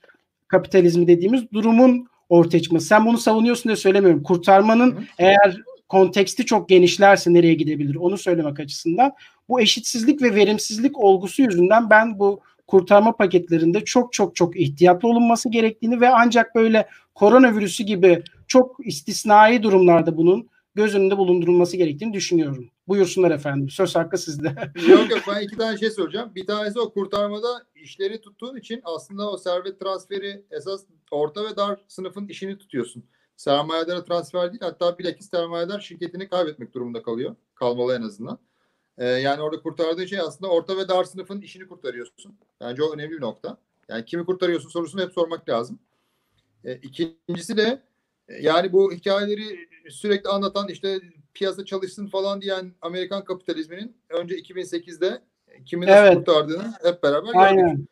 [0.48, 2.88] kapitalizmi dediğimiz durumun ortaya çıkması.
[2.88, 4.24] Sen bunu savunuyorsun diye söylemiyorum.
[4.24, 5.58] Kurtarmanın eğer
[5.90, 9.12] konteksti çok genişlerse nereye gidebilir onu söylemek açısından
[9.50, 15.50] bu eşitsizlik ve verimsizlik olgusu yüzünden ben bu kurtarma paketlerinde çok çok çok ihtiyatlı olunması
[15.50, 22.70] gerektiğini ve ancak böyle koronavirüsü gibi çok istisnai durumlarda bunun göz önünde bulundurulması gerektiğini düşünüyorum.
[22.88, 23.70] Buyursunlar efendim.
[23.70, 24.48] Söz hakkı sizde.
[24.88, 26.32] yok yok ben iki tane şey soracağım.
[26.36, 31.80] Bir tanesi o kurtarmada işleri tuttuğun için aslında o servet transferi esas orta ve dar
[31.88, 33.04] sınıfın işini tutuyorsun.
[33.40, 37.36] Sermayedara transfer değil hatta bilakis sermayedar şirketini kaybetmek durumunda kalıyor.
[37.56, 38.40] Kalmalı en azından.
[38.98, 42.38] Ee, yani orada kurtardığı şey aslında orta ve dar sınıfın işini kurtarıyorsun.
[42.62, 43.58] Bence o önemli bir nokta.
[43.90, 45.80] Yani kimi kurtarıyorsun sorusunu hep sormak lazım.
[46.66, 47.82] Ee, ikincisi de
[48.42, 51.00] yani bu hikayeleri sürekli anlatan işte
[51.34, 55.22] piyasa çalışsın falan diyen Amerikan kapitalizminin önce 2008'de
[55.66, 56.18] kimi nasıl evet.
[56.18, 57.70] kurtardığını hep beraber Aynen.
[57.70, 57.90] gördük.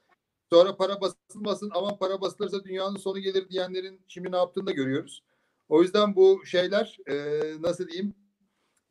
[0.50, 5.24] Sonra para basılmasın ama para basılırsa dünyanın sonu gelir diyenlerin şimdi ne yaptığını da görüyoruz.
[5.70, 7.16] O yüzden bu şeyler e,
[7.62, 8.14] nasıl diyeyim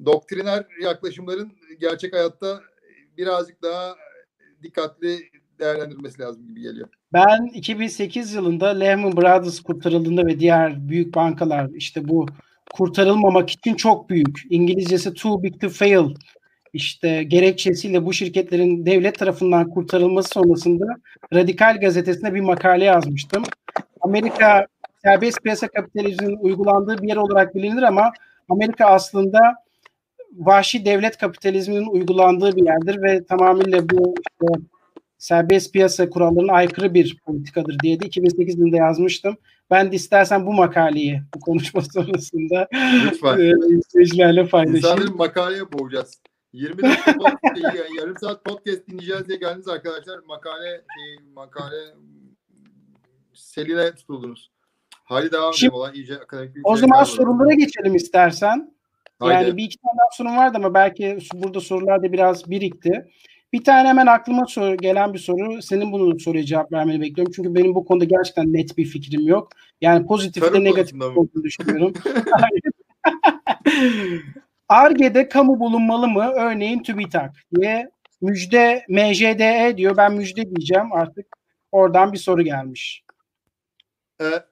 [0.04, 2.60] doktriner yaklaşımların gerçek hayatta
[3.16, 3.96] birazcık daha
[4.62, 5.18] dikkatli
[5.58, 6.88] değerlendirilmesi lazım gibi geliyor.
[7.12, 12.26] Ben 2008 yılında Lehman Brothers kurtarıldığında ve diğer büyük bankalar işte bu
[12.72, 14.42] kurtarılmamak için çok büyük.
[14.50, 16.14] İngilizcesi too big to fail
[16.72, 20.84] işte gerekçesiyle bu şirketlerin devlet tarafından kurtarılması sonrasında
[21.34, 23.42] Radikal gazetesine bir makale yazmıştım.
[24.00, 24.66] Amerika
[25.06, 28.12] serbest piyasa kapitalizminin uygulandığı bir yer olarak bilinir ama
[28.48, 29.38] Amerika aslında
[30.36, 34.64] vahşi devlet kapitalizminin uygulandığı bir yerdir ve tamamıyla bu işte
[35.18, 39.36] serbest piyasa kurallarına aykırı bir politikadır diye de 2008 yılında yazmıştım.
[39.70, 42.68] Ben de istersen bu makaleyi bu konuşma sonrasında
[43.04, 43.38] Lütfen.
[43.38, 44.76] E, izleyicilerle paylaşayım.
[44.76, 46.20] İnsanların makaleye boğacağız.
[46.52, 50.18] 20 dakika podcast, yarım saat podcast dinleyeceğiz diye geldiniz arkadaşlar.
[50.18, 51.94] Makale şey, makale
[53.34, 54.55] seline tutuldunuz.
[55.06, 55.72] Hadi devam edelim.
[55.72, 58.74] Olay iyice akademik O zaman sorulara geçelim istersen.
[59.18, 59.34] Haydi.
[59.34, 63.06] Yani bir iki tane daha sorun vardı ama belki burada sorular da biraz birikti.
[63.52, 65.62] Bir tane hemen aklıma soru, gelen bir soru.
[65.62, 67.32] Senin bunu soruya cevap vermeni bekliyorum.
[67.36, 69.48] Çünkü benim bu konuda gerçekten net bir fikrim yok.
[69.80, 71.92] Yani pozitif de negatif olduğunu düşünüyorum.
[74.68, 76.32] Arge'de kamu bulunmalı mı?
[76.34, 77.90] Örneğin TÜBİTAK diye
[78.20, 79.96] müjde MJDE diyor.
[79.96, 81.26] Ben müjde diyeceğim artık.
[81.72, 83.05] Oradan bir soru gelmiş.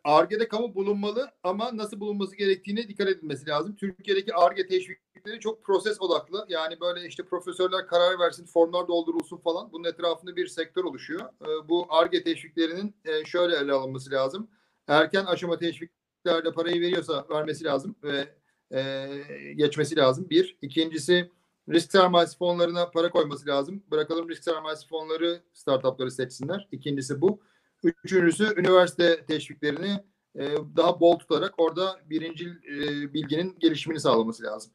[0.04, 3.76] Arge'de kamu bulunmalı ama nasıl bulunması gerektiğine dikkat edilmesi lazım.
[3.76, 6.46] Türkiye'deki Arge teşvik teşvikleri çok proses odaklı.
[6.48, 9.72] Yani böyle işte profesörler karar versin, formlar doldurulsun falan.
[9.72, 11.20] Bunun etrafında bir sektör oluşuyor.
[11.20, 14.48] E, bu ARGE teşviklerinin e, şöyle ele alınması lazım.
[14.88, 18.28] Erken aşama teşviklerde parayı veriyorsa vermesi lazım ve
[18.74, 19.08] e,
[19.56, 20.30] geçmesi lazım.
[20.30, 20.56] Bir.
[20.62, 21.30] İkincisi
[21.68, 23.82] risk sermayesi fonlarına para koyması lazım.
[23.90, 26.68] Bırakalım risk sermayesi fonları startupları seçsinler.
[26.72, 27.40] İkincisi bu.
[27.84, 30.04] Üçüncüsü üniversite teşviklerini
[30.38, 34.72] e, daha bol tutarak orada birinci e, bilginin gelişimini sağlaması lazım.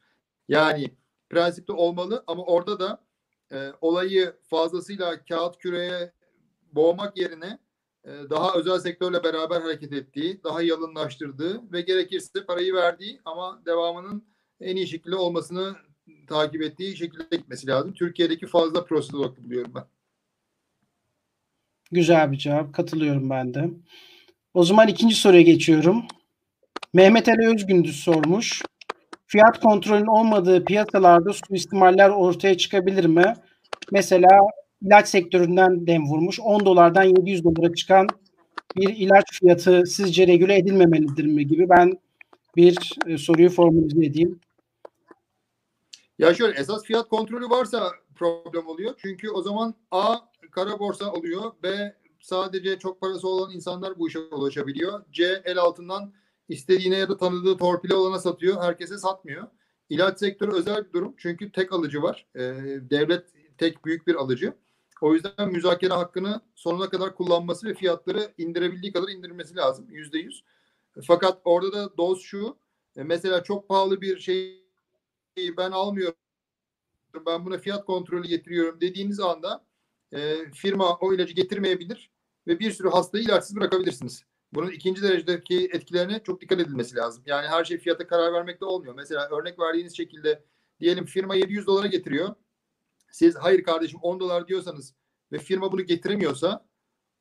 [0.48, 0.96] Yani
[1.30, 3.04] prensipte olmalı ama orada da
[3.52, 6.12] e, olayı fazlasıyla kağıt küreye
[6.72, 7.58] boğmak yerine
[8.04, 14.24] e, daha özel sektörle beraber hareket ettiği, daha yalınlaştırdığı ve gerekirse parayı verdiği ama devamının
[14.60, 15.76] en iyi şekilde olmasını
[16.28, 17.94] takip ettiği şekilde gitmesi lazım.
[17.94, 19.84] Türkiye'deki fazla prosedür buluyorum ben.
[21.92, 22.72] Güzel bir cevap.
[22.72, 23.70] Katılıyorum ben de.
[24.54, 26.02] O zaman ikinci soruya geçiyorum.
[26.94, 28.62] Mehmet Ali Özgündüz sormuş.
[29.26, 33.34] Fiyat kontrolünün olmadığı piyasalarda suistimaller ortaya çıkabilir mi?
[33.92, 34.28] Mesela
[34.82, 36.40] ilaç sektöründen dem vurmuş.
[36.40, 38.06] 10 dolardan 700 dolara çıkan
[38.76, 41.98] bir ilaç fiyatı sizce regüle edilmemelidir mi gibi ben
[42.56, 44.40] bir e, soruyu formüle edeyim.
[46.18, 48.94] Ya şöyle esas fiyat kontrolü varsa problem oluyor.
[48.98, 50.16] Çünkü o zaman A
[50.50, 51.52] kara borsa oluyor.
[51.62, 55.04] B sadece çok parası olan insanlar bu işe ulaşabiliyor.
[55.12, 56.12] C el altından
[56.48, 58.62] istediğine ya da tanıdığı torpili olana satıyor.
[58.62, 59.46] Herkese satmıyor.
[59.88, 61.14] İlaç sektörü özel bir durum.
[61.16, 62.26] Çünkü tek alıcı var.
[62.34, 62.40] Ee,
[62.90, 63.26] devlet
[63.58, 64.54] tek büyük bir alıcı.
[65.00, 69.86] O yüzden müzakere hakkını sonuna kadar kullanması ve fiyatları indirebildiği kadar indirmesi lazım.
[69.90, 70.44] Yüzde yüz.
[71.06, 72.56] Fakat orada da doz şu.
[72.96, 74.60] E, mesela çok pahalı bir şeyi
[75.56, 76.16] ben almıyorum.
[77.26, 79.64] Ben buna fiyat kontrolü getiriyorum dediğiniz anda
[80.12, 82.10] e, firma o ilacı getirmeyebilir
[82.46, 84.24] ve bir sürü hastayı ilaçsız bırakabilirsiniz.
[84.52, 87.22] Bunun ikinci derecedeki etkilerine çok dikkat edilmesi lazım.
[87.26, 88.94] Yani her şey fiyata karar vermekte olmuyor.
[88.94, 90.44] Mesela örnek verdiğiniz şekilde
[90.80, 92.34] diyelim firma 700 dolara getiriyor.
[93.10, 94.94] Siz hayır kardeşim 10 dolar diyorsanız
[95.32, 96.66] ve firma bunu getiremiyorsa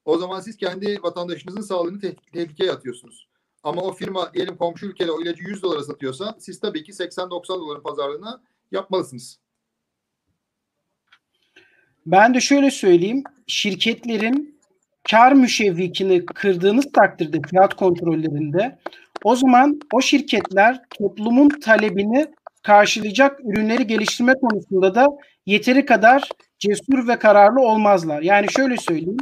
[0.06, 3.30] o zaman siz kendi vatandaşınızın sağlığını te- tehlikeye atıyorsunuz.
[3.64, 7.48] Ama o firma diyelim komşu ülkede o ilacı 100 dolara satıyorsa siz tabii ki 80-90
[7.48, 9.40] doların pazarlığına yapmalısınız.
[12.12, 13.24] Ben de şöyle söyleyeyim.
[13.48, 14.60] Şirketlerin
[15.12, 18.80] kar müşevvikini kırdığınız takdirde fiyat kontrollerinde
[19.24, 22.26] o zaman o şirketler toplumun talebini
[22.64, 25.08] karşılayacak ürünleri geliştirme konusunda da
[25.46, 28.22] yeteri kadar cesur ve kararlı olmazlar.
[28.22, 29.18] Yani şöyle söyleyeyim.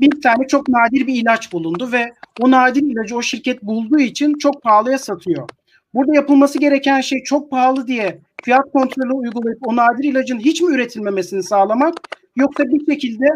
[0.00, 4.34] Bir tane çok nadir bir ilaç bulundu ve o nadir ilacı o şirket bulduğu için
[4.38, 5.48] çok pahalıya satıyor.
[5.94, 10.74] Burada yapılması gereken şey çok pahalı diye fiyat kontrolü uygulayıp o nadir ilacın hiç mi
[10.74, 11.94] üretilmemesini sağlamak
[12.36, 13.26] yoksa bir şekilde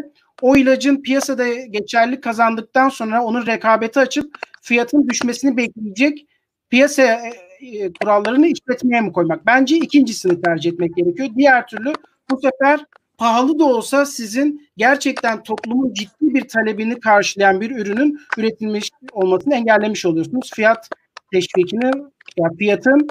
[0.42, 6.26] o ilacın piyasada geçerli kazandıktan sonra onun rekabeti açıp fiyatın düşmesini bekleyecek
[6.70, 7.32] piyasa e,
[7.66, 9.46] e, kurallarını işletmeye mi koymak?
[9.46, 11.28] Bence ikincisini tercih etmek gerekiyor.
[11.36, 11.92] Diğer türlü
[12.30, 12.80] bu sefer
[13.18, 20.06] pahalı da olsa sizin gerçekten toplumun ciddi bir talebini karşılayan bir ürünün üretilmiş olmasını engellemiş
[20.06, 20.50] oluyorsunuz.
[20.54, 20.88] Fiyat
[21.32, 21.90] teşvikini,
[22.36, 23.08] yani fiyatın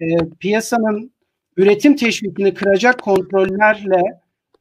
[0.00, 0.06] e,
[0.40, 1.12] piyasanın
[1.56, 4.02] üretim teşvikini kıracak kontrollerle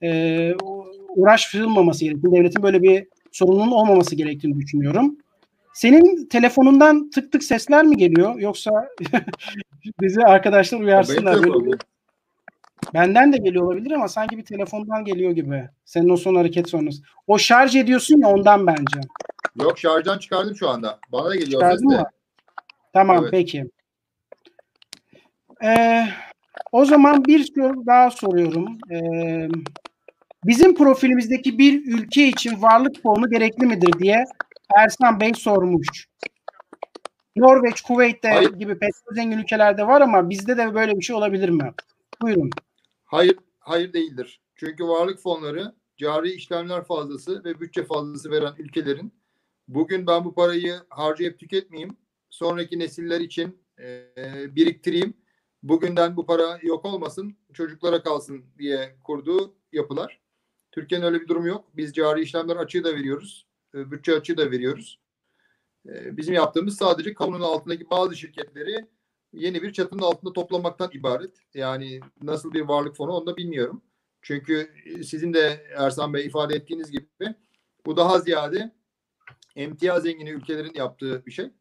[0.03, 0.53] e,
[1.15, 5.17] uğraştırılmaması gerektiğini, devletin böyle bir sorunun olmaması gerektiğini düşünüyorum.
[5.73, 8.71] Senin telefonundan tık tık sesler mi geliyor yoksa
[10.01, 11.43] bizi arkadaşlar uyarsınlar.
[11.43, 11.77] Böyle
[12.93, 15.69] Benden de geliyor olabilir ama sanki bir telefondan geliyor gibi.
[15.85, 17.03] Senin o son hareket sonrası.
[17.27, 18.99] O şarj ediyorsun ya ondan bence.
[19.61, 20.99] Yok şarjdan çıkardım şu anda.
[21.11, 22.03] Bana da geliyor Çıkardın de.
[22.93, 23.31] Tamam evet.
[23.31, 23.65] peki.
[25.63, 26.07] Ee,
[26.71, 28.77] o zaman bir soru daha soruyorum.
[28.91, 29.49] Ee,
[30.45, 34.25] bizim profilimizdeki bir ülke için varlık fonu gerekli midir diye
[34.77, 36.07] Ersan Bey sormuş.
[37.35, 38.53] Norveç, Kuveyt'te Hayır.
[38.53, 41.73] gibi petrol zengin ülkelerde var ama bizde de böyle bir şey olabilir mi?
[42.21, 42.49] Buyurun.
[43.03, 44.41] Hayır, hayır değildir.
[44.55, 49.13] Çünkü varlık fonları cari işlemler fazlası ve bütçe fazlası veren ülkelerin
[49.67, 51.97] bugün ben bu parayı harcayıp tüketmeyeyim,
[52.29, 55.13] sonraki nesiller için e, biriktireyim,
[55.63, 60.21] bugünden bu para yok olmasın, çocuklara kalsın diye kurduğu yapılar.
[60.71, 61.65] Türkiye'nin öyle bir durumu yok.
[61.73, 64.99] Biz cari işlemler açığı da veriyoruz, e, bütçe açığı da veriyoruz.
[65.89, 68.87] E, bizim yaptığımız sadece kamunun altındaki bazı şirketleri
[69.33, 71.31] yeni bir çatının altında toplamaktan ibaret.
[71.53, 73.81] Yani nasıl bir varlık fonu onu da bilmiyorum.
[74.21, 77.35] Çünkü sizin de Ersan Bey ifade ettiğiniz gibi
[77.85, 78.71] bu daha ziyade
[79.55, 81.51] emtia zengini ülkelerin yaptığı bir şey.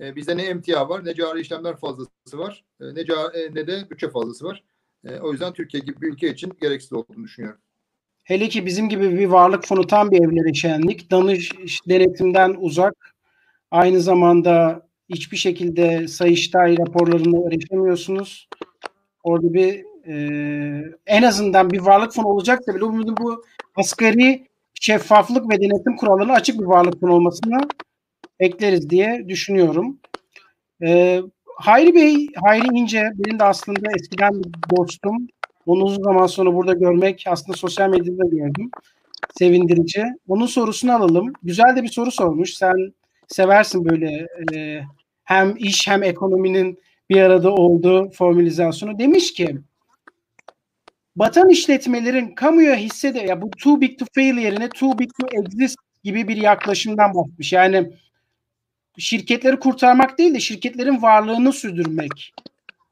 [0.00, 3.66] E, bizde ne emtia var ne cari işlemler fazlası var e, ne, cari, e, ne
[3.66, 4.64] de bütçe fazlası var.
[5.04, 7.60] E, o yüzden Türkiye gibi bir ülke için gereksiz olduğunu düşünüyorum.
[8.24, 11.10] Hele ki bizim gibi bir varlık fonu tam bir evleri şenlik.
[11.10, 11.52] Danış
[11.88, 12.94] denetimden uzak.
[13.70, 18.48] Aynı zamanda hiçbir şekilde Sayıştay raporlarına erişemiyorsunuz.
[19.22, 23.44] Orada bir e, en azından bir varlık fonu olacaksa bile bu, bu
[23.76, 27.60] asgari şeffaflık ve denetim kurallarına açık bir varlık fonu olmasını
[28.40, 29.98] ekleriz diye düşünüyorum.
[30.82, 31.20] E,
[31.56, 35.26] Hayri Bey, Hayri İnce benim de aslında eskiden bir dostum.
[35.66, 38.70] Onu uzun zaman sonra burada görmek aslında sosyal medyada gördüm.
[39.38, 40.04] Sevindirici.
[40.28, 41.32] Onun sorusunu alalım.
[41.42, 42.54] Güzel de bir soru sormuş.
[42.54, 42.92] Sen
[43.28, 44.82] seversin böyle e,
[45.24, 46.78] hem iş hem ekonominin
[47.10, 48.98] bir arada olduğu formülizasyonu.
[48.98, 49.58] Demiş ki
[51.16, 55.26] batan işletmelerin kamuya hisse de ya bu too big to fail yerine too big to
[55.42, 57.52] exist gibi bir yaklaşımdan bahsetmiş.
[57.52, 57.90] Yani
[58.98, 62.34] şirketleri kurtarmak değil de şirketlerin varlığını sürdürmek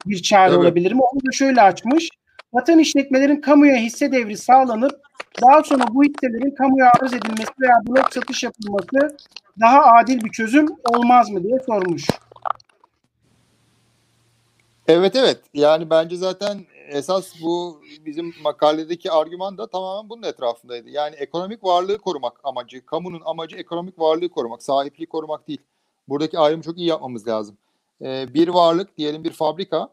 [0.07, 0.59] bir çare evet.
[0.59, 1.01] olabilir mi?
[1.03, 2.09] Onu da şöyle açmış.
[2.53, 5.01] Vatan işletmelerin kamuya hisse devri sağlanıp
[5.43, 9.17] daha sonra bu hisselerin kamuya arz edilmesi veya blok satış yapılması
[9.61, 12.07] daha adil bir çözüm olmaz mı diye sormuş.
[14.89, 20.91] Evet evet yani bence zaten esas bu bizim makaledeki argüman da tamamen bunun etrafındaydı.
[20.91, 25.61] Yani ekonomik varlığı korumak amacı, kamunun amacı ekonomik varlığı korumak, sahipliği korumak değil.
[26.09, 27.59] Buradaki ayrımı çok iyi yapmamız lazım.
[28.03, 29.89] Ee, bir varlık diyelim bir fabrika,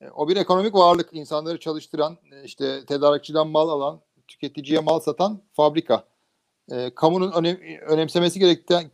[0.00, 5.42] e, o bir ekonomik varlık insanları çalıştıran, e, işte tedarikçiden mal alan, tüketiciye mal satan
[5.52, 6.04] fabrika.
[6.70, 8.90] E, kamunun önem, önemsemesi gerektiği,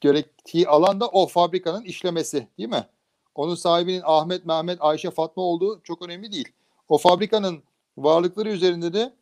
[0.00, 2.86] gerektiği alan da o fabrikanın işlemesi değil mi?
[3.34, 6.48] Onun sahibinin Ahmet, Mehmet, Ayşe, Fatma olduğu çok önemli değil.
[6.88, 7.62] O fabrikanın
[7.98, 9.14] varlıkları üzerinde de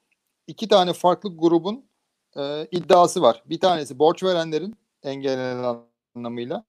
[0.46, 1.85] iki tane farklı grubun
[2.37, 3.42] e, iddiası var.
[3.46, 5.62] Bir tanesi borç verenlerin engellenen
[6.14, 6.64] anlamıyla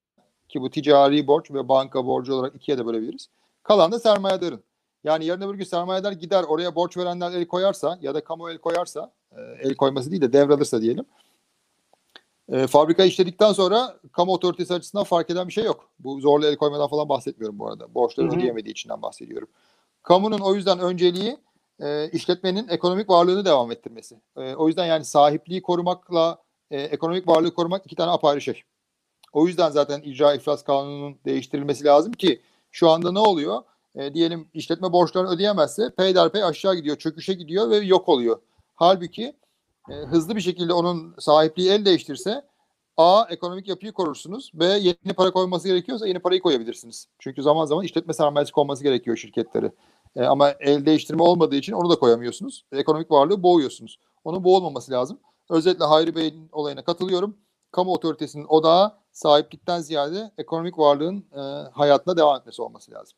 [0.50, 3.30] ki bu ticari borç ve banka borcu olarak ikiye de bölebiliriz.
[3.64, 4.64] Kalan da sermayedarın.
[5.04, 8.58] Yani yarın öbür gün sermayedar gider oraya borç verenler el koyarsa ya da kamu el
[8.58, 11.06] koyarsa e, el koyması değil de devralırsa diyelim.
[12.50, 15.90] E, fabrika işledikten sonra kamu otoritesi açısından fark eden bir şey yok.
[16.00, 17.94] Bu zorla el koymadan falan bahsetmiyorum bu arada.
[17.96, 19.48] Borçları ödeyemediği içinden bahsediyorum.
[20.04, 21.38] Kamunun o yüzden önceliği
[21.80, 24.16] e, işletmenin ekonomik varlığını devam ettirmesi.
[24.38, 26.38] E, o yüzden yani sahipliği korumakla
[26.72, 28.64] e, ekonomik varlığı korumak iki tane apayrı şey.
[29.36, 33.63] O yüzden zaten icra iflas kanununun değiştirilmesi lazım ki şu anda ne oluyor?
[33.95, 38.39] E, diyelim işletme borçlarını ödeyemezse peyderpey aşağı gidiyor, çöküşe gidiyor ve yok oluyor.
[38.76, 39.36] Halbuki
[39.89, 42.45] e, hızlı bir şekilde onun sahipliği el değiştirse
[42.98, 44.52] A ekonomik yapıyı korursunuz.
[44.54, 47.08] B yeni para koyması gerekiyorsa yeni parayı koyabilirsiniz.
[47.19, 49.71] Çünkü zaman zaman işletme sermayesi konması gerekiyor şirketleri.
[50.15, 52.65] E, ama el değiştirme olmadığı için onu da koyamıyorsunuz.
[52.71, 54.00] Ekonomik varlığı boğuyorsunuz.
[54.24, 55.19] Onun boğulmaması lazım.
[55.50, 57.38] Özellikle Hayri Bey'in olayına katılıyorum.
[57.71, 61.39] Kamu otoritesinin odağı sahiplikten ziyade ekonomik varlığın e,
[61.71, 63.17] hayatına devam etmesi olması lazım.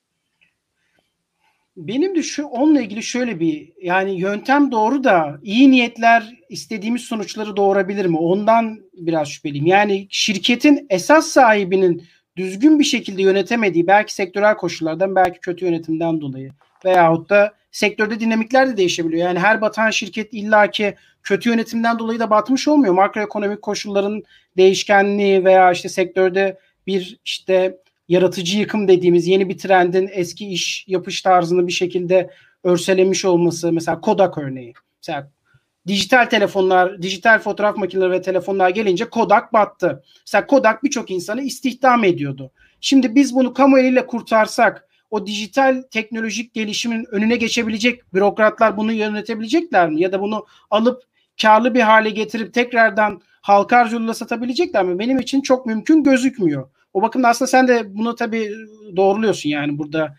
[1.77, 7.57] Benim de şu onunla ilgili şöyle bir yani yöntem doğru da iyi niyetler istediğimiz sonuçları
[7.57, 8.17] doğurabilir mi?
[8.17, 9.65] Ondan biraz şüpheliyim.
[9.65, 12.03] Yani şirketin esas sahibinin
[12.35, 16.51] düzgün bir şekilde yönetemediği belki sektörel koşullardan belki kötü yönetimden dolayı
[16.85, 19.27] veyahut da sektörde dinamikler de değişebiliyor.
[19.27, 22.93] Yani her batan şirket illaki kötü yönetimden dolayı da batmış olmuyor.
[22.93, 24.23] Makroekonomik koşulların
[24.57, 27.77] değişkenliği veya işte sektörde bir işte
[28.09, 32.29] yaratıcı yıkım dediğimiz yeni bir trendin eski iş yapış tarzını bir şekilde
[32.63, 34.73] örselemiş olması mesela Kodak örneği.
[35.01, 35.31] Mesela
[35.87, 40.03] dijital telefonlar, dijital fotoğraf makineleri ve telefonlar gelince Kodak battı.
[40.27, 42.51] Mesela Kodak birçok insanı istihdam ediyordu.
[42.81, 49.89] Şimdi biz bunu kamu eliyle kurtarsak o dijital teknolojik gelişimin önüne geçebilecek bürokratlar bunu yönetebilecekler
[49.89, 50.01] mi?
[50.01, 51.03] Ya da bunu alıp
[51.41, 54.99] karlı bir hale getirip tekrardan halka arz satabilecekler mi?
[54.99, 56.69] Benim için çok mümkün gözükmüyor.
[56.93, 58.51] O bakımdan aslında sen de bunu tabii
[58.95, 60.15] doğruluyorsun yani burada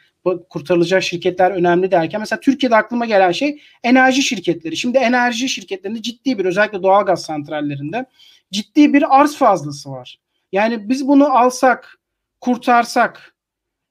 [0.49, 4.77] kurtarılacak şirketler önemli derken mesela Türkiye'de aklıma gelen şey enerji şirketleri.
[4.77, 8.07] Şimdi enerji şirketlerinde ciddi bir özellikle doğal gaz santrallerinde
[8.53, 10.19] ciddi bir arz fazlası var.
[10.53, 11.99] Yani biz bunu alsak,
[12.41, 13.35] kurtarsak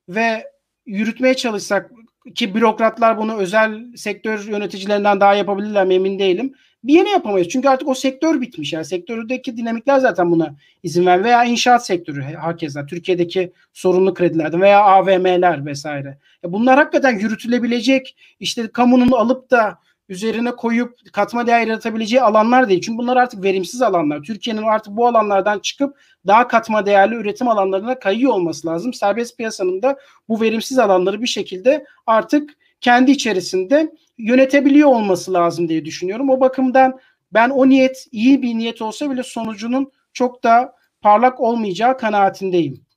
[0.10, 0.44] ve
[0.88, 1.91] yürütmeye çalışsak
[2.36, 6.54] ki bürokratlar bunu özel sektör yöneticilerinden daha yapabilirler mi emin değilim.
[6.84, 7.50] Bir yeni yapamayız.
[7.50, 8.73] Çünkü artık o sektör bitmiş.
[8.73, 11.23] Yani sektördeki dinamikler zaten buna izin ver.
[11.23, 12.86] Veya inşaat sektörü hakeza.
[12.86, 16.17] Türkiye'deki sorunlu kredilerden veya AVM'ler vesaire.
[16.43, 22.82] Ya bunlar hakikaten yürütülebilecek işte kamunun alıp da üzerine koyup katma değer yaratabileceği alanlar değil.
[22.82, 24.24] Çünkü bunlar artık verimsiz alanlar.
[24.24, 28.94] Türkiye'nin artık bu alanlardan çıkıp daha katma değerli üretim alanlarına kayıyor olması lazım.
[28.94, 29.98] Serbest piyasanın da
[30.29, 36.29] bu verimsiz alanları bir şekilde artık kendi içerisinde yönetebiliyor olması lazım diye düşünüyorum.
[36.29, 37.00] O bakımdan
[37.34, 42.88] ben o niyet iyi bir niyet olsa bile sonucunun çok da parlak olmayacağı kanaatindeyim.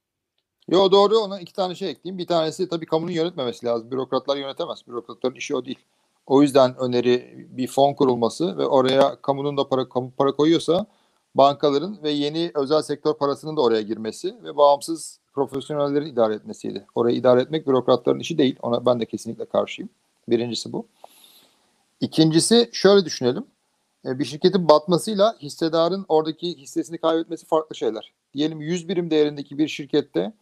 [0.68, 2.18] Yo doğru ona iki tane şey ekleyeyim.
[2.18, 3.90] Bir tanesi tabii kamunun yönetmemesi lazım.
[3.90, 4.86] Bürokratlar yönetemez.
[4.88, 5.78] Bürokratların işi o değil.
[6.30, 10.86] O yüzden öneri bir fon kurulması ve oraya kamunun da para para koyuyorsa
[11.34, 16.86] bankaların ve yeni özel sektör parasının da oraya girmesi ve bağımsız profesyonellerin idare etmesiydi.
[16.94, 18.56] Orayı idare etmek bürokratların işi değil.
[18.62, 19.90] Ona ben de kesinlikle karşıyım.
[20.28, 20.86] Birincisi bu.
[22.00, 23.46] İkincisi şöyle düşünelim.
[24.06, 28.12] E, bir şirketin batmasıyla hissedarın oradaki hissesini kaybetmesi farklı şeyler.
[28.34, 30.32] Diyelim 100 birim değerindeki bir şirkette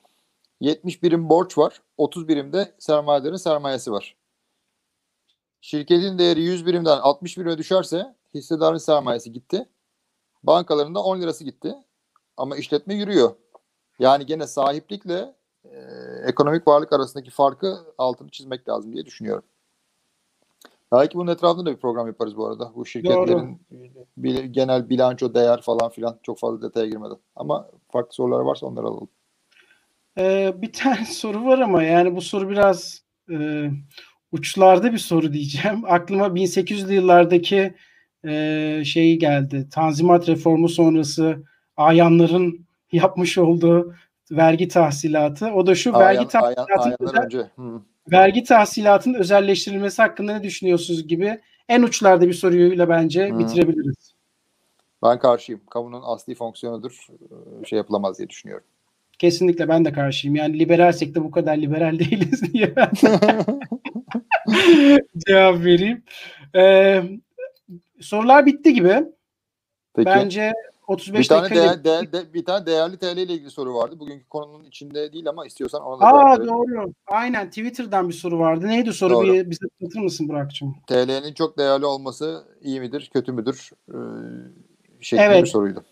[0.61, 4.18] 70 birim borç var, 30 birim de sermayedarın sermayesi var.
[5.61, 9.69] Şirketin değeri 100 birimden 60 birime düşerse hissedarın sermayesi gitti.
[10.43, 11.75] Bankalarında 10 lirası gitti.
[12.37, 13.35] Ama işletme yürüyor.
[13.99, 15.35] Yani gene sahiplikle
[15.65, 15.79] e,
[16.27, 19.45] ekonomik varlık arasındaki farkı altını çizmek lazım diye düşünüyorum.
[20.93, 22.73] Belki bunun etrafında da bir program yaparız bu arada.
[22.75, 23.61] Bu şirketlerin
[24.17, 27.17] bil, genel bilanço, değer falan filan çok fazla detaya girmeden.
[27.37, 29.09] Ama farklı sorular varsa onları alalım.
[30.19, 33.71] Ee, bir tane soru var ama yani bu soru biraz e,
[34.33, 35.83] uçlarda bir soru diyeceğim.
[35.89, 37.75] Aklıma 1800'lü yıllardaki
[38.25, 39.69] e, şey geldi.
[39.71, 41.43] Tanzimat reformu sonrası
[41.77, 43.95] ayanların yapmış olduğu
[44.31, 45.53] vergi tahsilatı.
[45.53, 47.39] O da şu Ayan, vergi tahsilatının ayan, önce.
[47.39, 47.83] Hı.
[48.13, 53.39] vergi tahsilatının özelleştirilmesi hakkında ne düşünüyorsunuz gibi en uçlarda bir soruyla bence Hı.
[53.39, 54.15] bitirebiliriz.
[55.03, 55.61] Ben karşıyım.
[55.71, 57.07] Kamunun asli fonksiyonudur.
[57.11, 58.67] Ee, Şey yapılamaz diye düşünüyorum.
[59.19, 60.37] Kesinlikle ben de karşıyım.
[60.37, 62.91] Yani liberalsek de bu kadar liberal değiliz diye ben
[65.27, 66.03] cevap vereyim.
[66.57, 67.03] Ee,
[68.01, 69.05] sorular bitti gibi.
[69.95, 70.07] Peki.
[70.07, 70.53] Bence
[70.89, 73.99] 35 bir tane dakika değer, de- bir tane değerli TL ile ilgili soru vardı.
[73.99, 76.93] Bugünkü konunun içinde değil ama istiyorsan ona da Aa doğru.
[77.07, 78.67] Aynen Twitter'dan bir soru vardı.
[78.69, 79.15] Neydi soru?
[79.15, 79.33] Doğru.
[79.33, 80.77] Bir, bize anlatır mısın Burak'cığım?
[80.87, 83.71] TL'nin çok değerli olması iyi midir, kötü müdür?
[83.89, 83.95] Ee,
[85.01, 85.43] şeklinde Evet.
[85.43, 85.85] bir soruydu.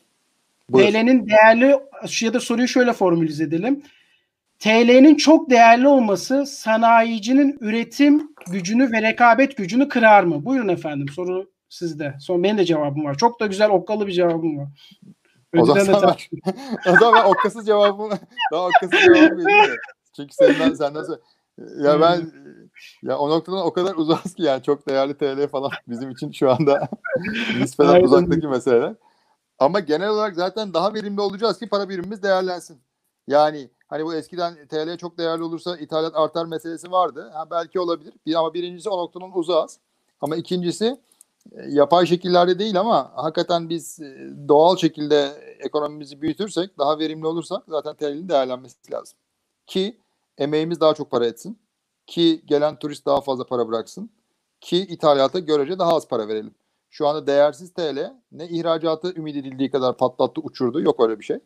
[0.70, 0.88] Buyur.
[0.88, 1.78] TL'nin değerli
[2.20, 3.82] ya da soruyu şöyle formülize edelim.
[4.58, 10.44] TL'nin çok değerli olması sanayicinin üretim gücünü ve rekabet gücünü kırar mı?
[10.44, 12.14] Buyurun efendim soru sizde.
[12.20, 13.14] Son benim de cevabım var.
[13.14, 14.68] Çok da güzel okkalı bir cevabım var.
[15.56, 16.38] O zaman Önceden de sen tartıştık.
[16.88, 18.18] o zaman ben okkasız cevabımı
[18.52, 19.76] daha okkasız de.
[20.16, 21.18] Çünkü senden senden sonra
[21.78, 22.32] ya ben
[23.02, 26.50] ya o noktadan o kadar uzağız ki yani çok değerli TL falan bizim için şu
[26.50, 26.88] anda
[27.58, 28.94] nispeten uzaktaki meseleler.
[29.58, 32.80] Ama genel olarak zaten daha verimli olacağız ki para birimimiz değerlensin.
[33.26, 37.30] Yani hani bu eskiden TL çok değerli olursa ithalat artar meselesi vardı.
[37.34, 38.14] Ha, belki olabilir.
[38.26, 39.78] Bir, ama birincisi o noktadan uzağız.
[40.20, 41.00] Ama ikincisi
[41.52, 45.24] e, yapay şekillerde değil ama hakikaten biz e, doğal şekilde
[45.60, 49.18] ekonomimizi büyütürsek, daha verimli olursak zaten TL'nin değerlenmesi lazım.
[49.66, 49.96] Ki
[50.38, 51.58] emeğimiz daha çok para etsin.
[52.06, 54.10] Ki gelen turist daha fazla para bıraksın.
[54.60, 56.54] Ki ithalata görece daha az para verelim.
[56.90, 60.80] Şu anda değersiz TL ne ihracatı ümit edildiği kadar patlattı, uçurdu.
[60.80, 61.38] Yok öyle bir şey.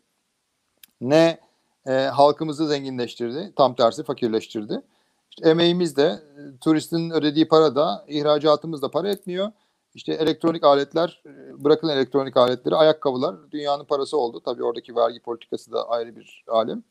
[1.01, 1.39] Ne
[1.87, 3.53] e, halkımızı zenginleştirdi.
[3.55, 4.81] Tam tersi fakirleştirdi.
[5.29, 9.51] İşte emeğimiz de, e, turistin ödediği para da, ihracatımız da para etmiyor.
[9.95, 14.41] İşte elektronik aletler, e, bırakın elektronik aletleri, ayakkabılar dünyanın parası oldu.
[14.45, 16.83] Tabii oradaki vergi politikası da ayrı bir alem.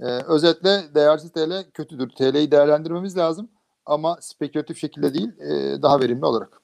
[0.00, 2.08] Ee, özetle değersiz TL kötüdür.
[2.08, 3.48] TL'yi değerlendirmemiz lazım
[3.86, 6.60] ama spekülatif şekilde değil, e, daha verimli olarak.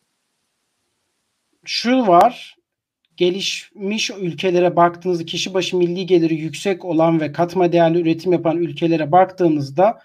[1.64, 2.56] Şu var.
[3.16, 9.12] Gelişmiş ülkelere baktığınızda kişi başı milli geliri yüksek olan ve katma değerli üretim yapan ülkelere
[9.12, 9.98] baktığınızda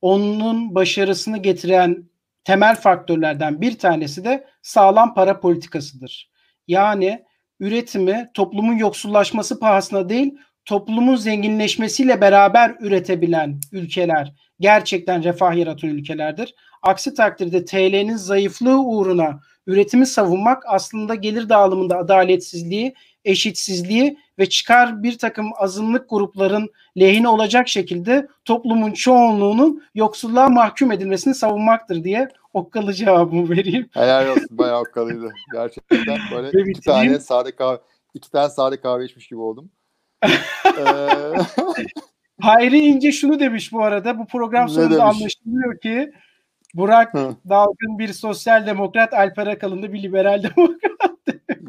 [0.00, 2.10] onun başarısını getiren
[2.44, 6.30] temel faktörlerden bir tanesi de sağlam para politikasıdır.
[6.68, 7.24] Yani
[7.60, 10.34] üretimi toplumun yoksullaşması pahasına değil,
[10.64, 16.54] toplumun zenginleşmesiyle beraber üretebilen ülkeler gerçekten refah yaratan ülkelerdir.
[16.82, 22.94] Aksi takdirde TL'nin zayıflığı uğruna üretimi savunmak aslında gelir dağılımında adaletsizliği,
[23.24, 31.34] eşitsizliği ve çıkar bir takım azınlık grupların lehine olacak şekilde toplumun çoğunluğunun yoksulluğa mahkum edilmesini
[31.34, 33.88] savunmaktır diye okkalı cevabımı vereyim.
[33.92, 35.32] Helal olsun bayağı okkalıydı.
[35.52, 37.06] Gerçekten böyle Ve iki bitireyim.
[37.06, 37.78] tane sade kahve
[38.14, 39.70] iki tane sade kahve içmiş gibi oldum.
[40.24, 40.30] ee,
[42.40, 44.18] Hayri İnce şunu demiş bu arada.
[44.18, 46.12] Bu program sonunda anlaşılıyor ki
[46.74, 47.34] Burak Hı.
[47.48, 51.10] Dalgın bir sosyal demokrat, Alper Akalın da bir liberal demokrat.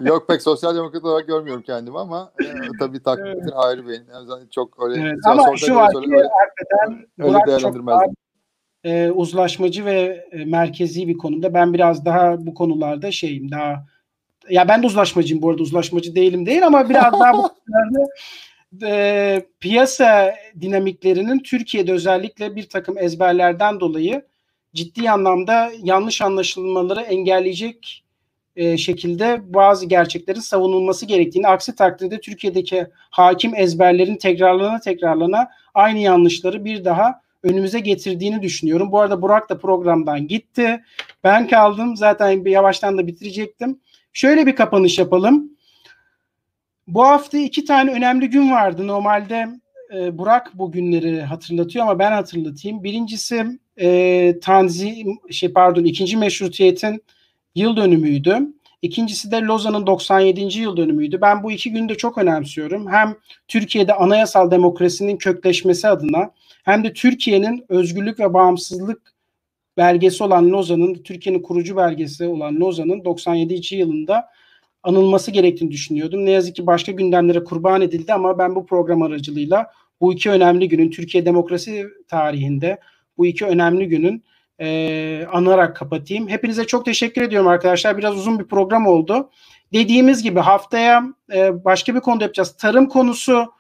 [0.06, 2.46] yok pek sosyal demokrat olarak görmüyorum kendimi ama e,
[2.80, 4.06] tabii takdirin ayrı benim.
[4.14, 8.04] Yani çok öyle Evet, ama şu var ki öyle- hakikaten Burak çok daha
[8.84, 11.54] e, uzlaşmacı ve e, merkezi bir konumda.
[11.54, 13.86] Ben biraz daha bu konularda şeyim daha
[14.50, 18.10] ya ben de uzlaşmacıyım bu arada uzlaşmacı değilim değil ama biraz daha bu konularda
[18.84, 24.26] e, piyasa dinamiklerinin Türkiye'de özellikle bir takım ezberlerden dolayı
[24.76, 28.04] ciddi anlamda yanlış anlaşılmaları engelleyecek
[28.56, 36.66] e, şekilde bazı gerçeklerin savunulması gerektiğini aksi takdirde Türkiye'deki hakim ezberlerin tekrarlana tekrarlana aynı yanlışları
[36.66, 38.92] bir daha önümüze getirdiğini düşünüyorum.
[38.92, 40.84] Bu arada Burak da programdan gitti.
[41.24, 41.98] Ben kaldım.
[41.98, 43.80] Zaten bir yavaştan da bitirecektim.
[44.14, 45.50] Şöyle bir kapanış yapalım.
[46.88, 48.88] Bu hafta iki tane önemli gün vardı.
[48.88, 49.48] Normalde
[49.96, 52.84] e, Burak bu günleri hatırlatıyor ama ben hatırlatayım.
[52.84, 53.46] Birincisi
[53.82, 57.04] e, Tanzim, şey pardon ikinci meşrutiyetin
[57.56, 58.40] yıl dönümüydü.
[58.82, 60.60] İkincisi de Lozan'ın 97.
[60.60, 61.22] yıl dönümüydü.
[61.22, 62.88] Ben bu iki günü de çok önemsiyorum.
[62.92, 63.16] Hem
[63.48, 66.32] Türkiye'de anayasal demokrasinin kökleşmesi adına
[66.64, 69.14] hem de Türkiye'nin özgürlük ve bağımsızlık
[69.78, 73.76] belgesi olan Lozan'ın, Türkiye'nin kurucu belgesi olan Lozan'ın 97.
[73.76, 74.26] yılında
[74.84, 76.26] anılması gerektiğini düşünüyordum.
[76.26, 79.72] Ne yazık ki başka gündemlere kurban edildi ama ben bu program aracılığıyla
[80.02, 82.80] bu iki önemli günün Türkiye demokrasi tarihinde
[83.18, 84.24] bu iki önemli günün
[84.60, 86.28] e, anarak kapatayım.
[86.28, 87.98] Hepinize çok teşekkür ediyorum arkadaşlar.
[87.98, 89.30] Biraz uzun bir program oldu.
[89.74, 91.04] Dediğimiz gibi haftaya
[91.34, 92.58] e, başka bir konuda yapacağız.
[92.58, 93.54] Tarım konusu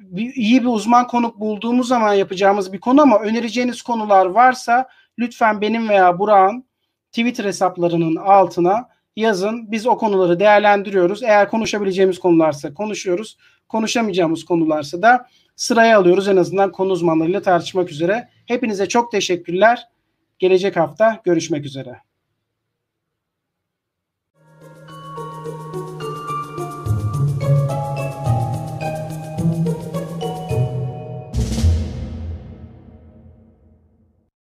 [0.00, 5.60] bir, iyi bir uzman konuk bulduğumuz zaman yapacağımız bir konu ama önereceğiniz konular varsa lütfen
[5.60, 6.64] benim veya Burak'ın
[7.12, 9.72] Twitter hesaplarının altına yazın.
[9.72, 11.22] Biz o konuları değerlendiriyoruz.
[11.22, 13.36] Eğer konuşabileceğimiz konularsa konuşuyoruz.
[13.68, 16.28] Konuşamayacağımız konularsa da sıraya alıyoruz.
[16.28, 18.28] En azından konu uzmanlarıyla tartışmak üzere.
[18.46, 19.88] Hepinize çok teşekkürler.
[20.38, 21.96] Gelecek hafta görüşmek üzere.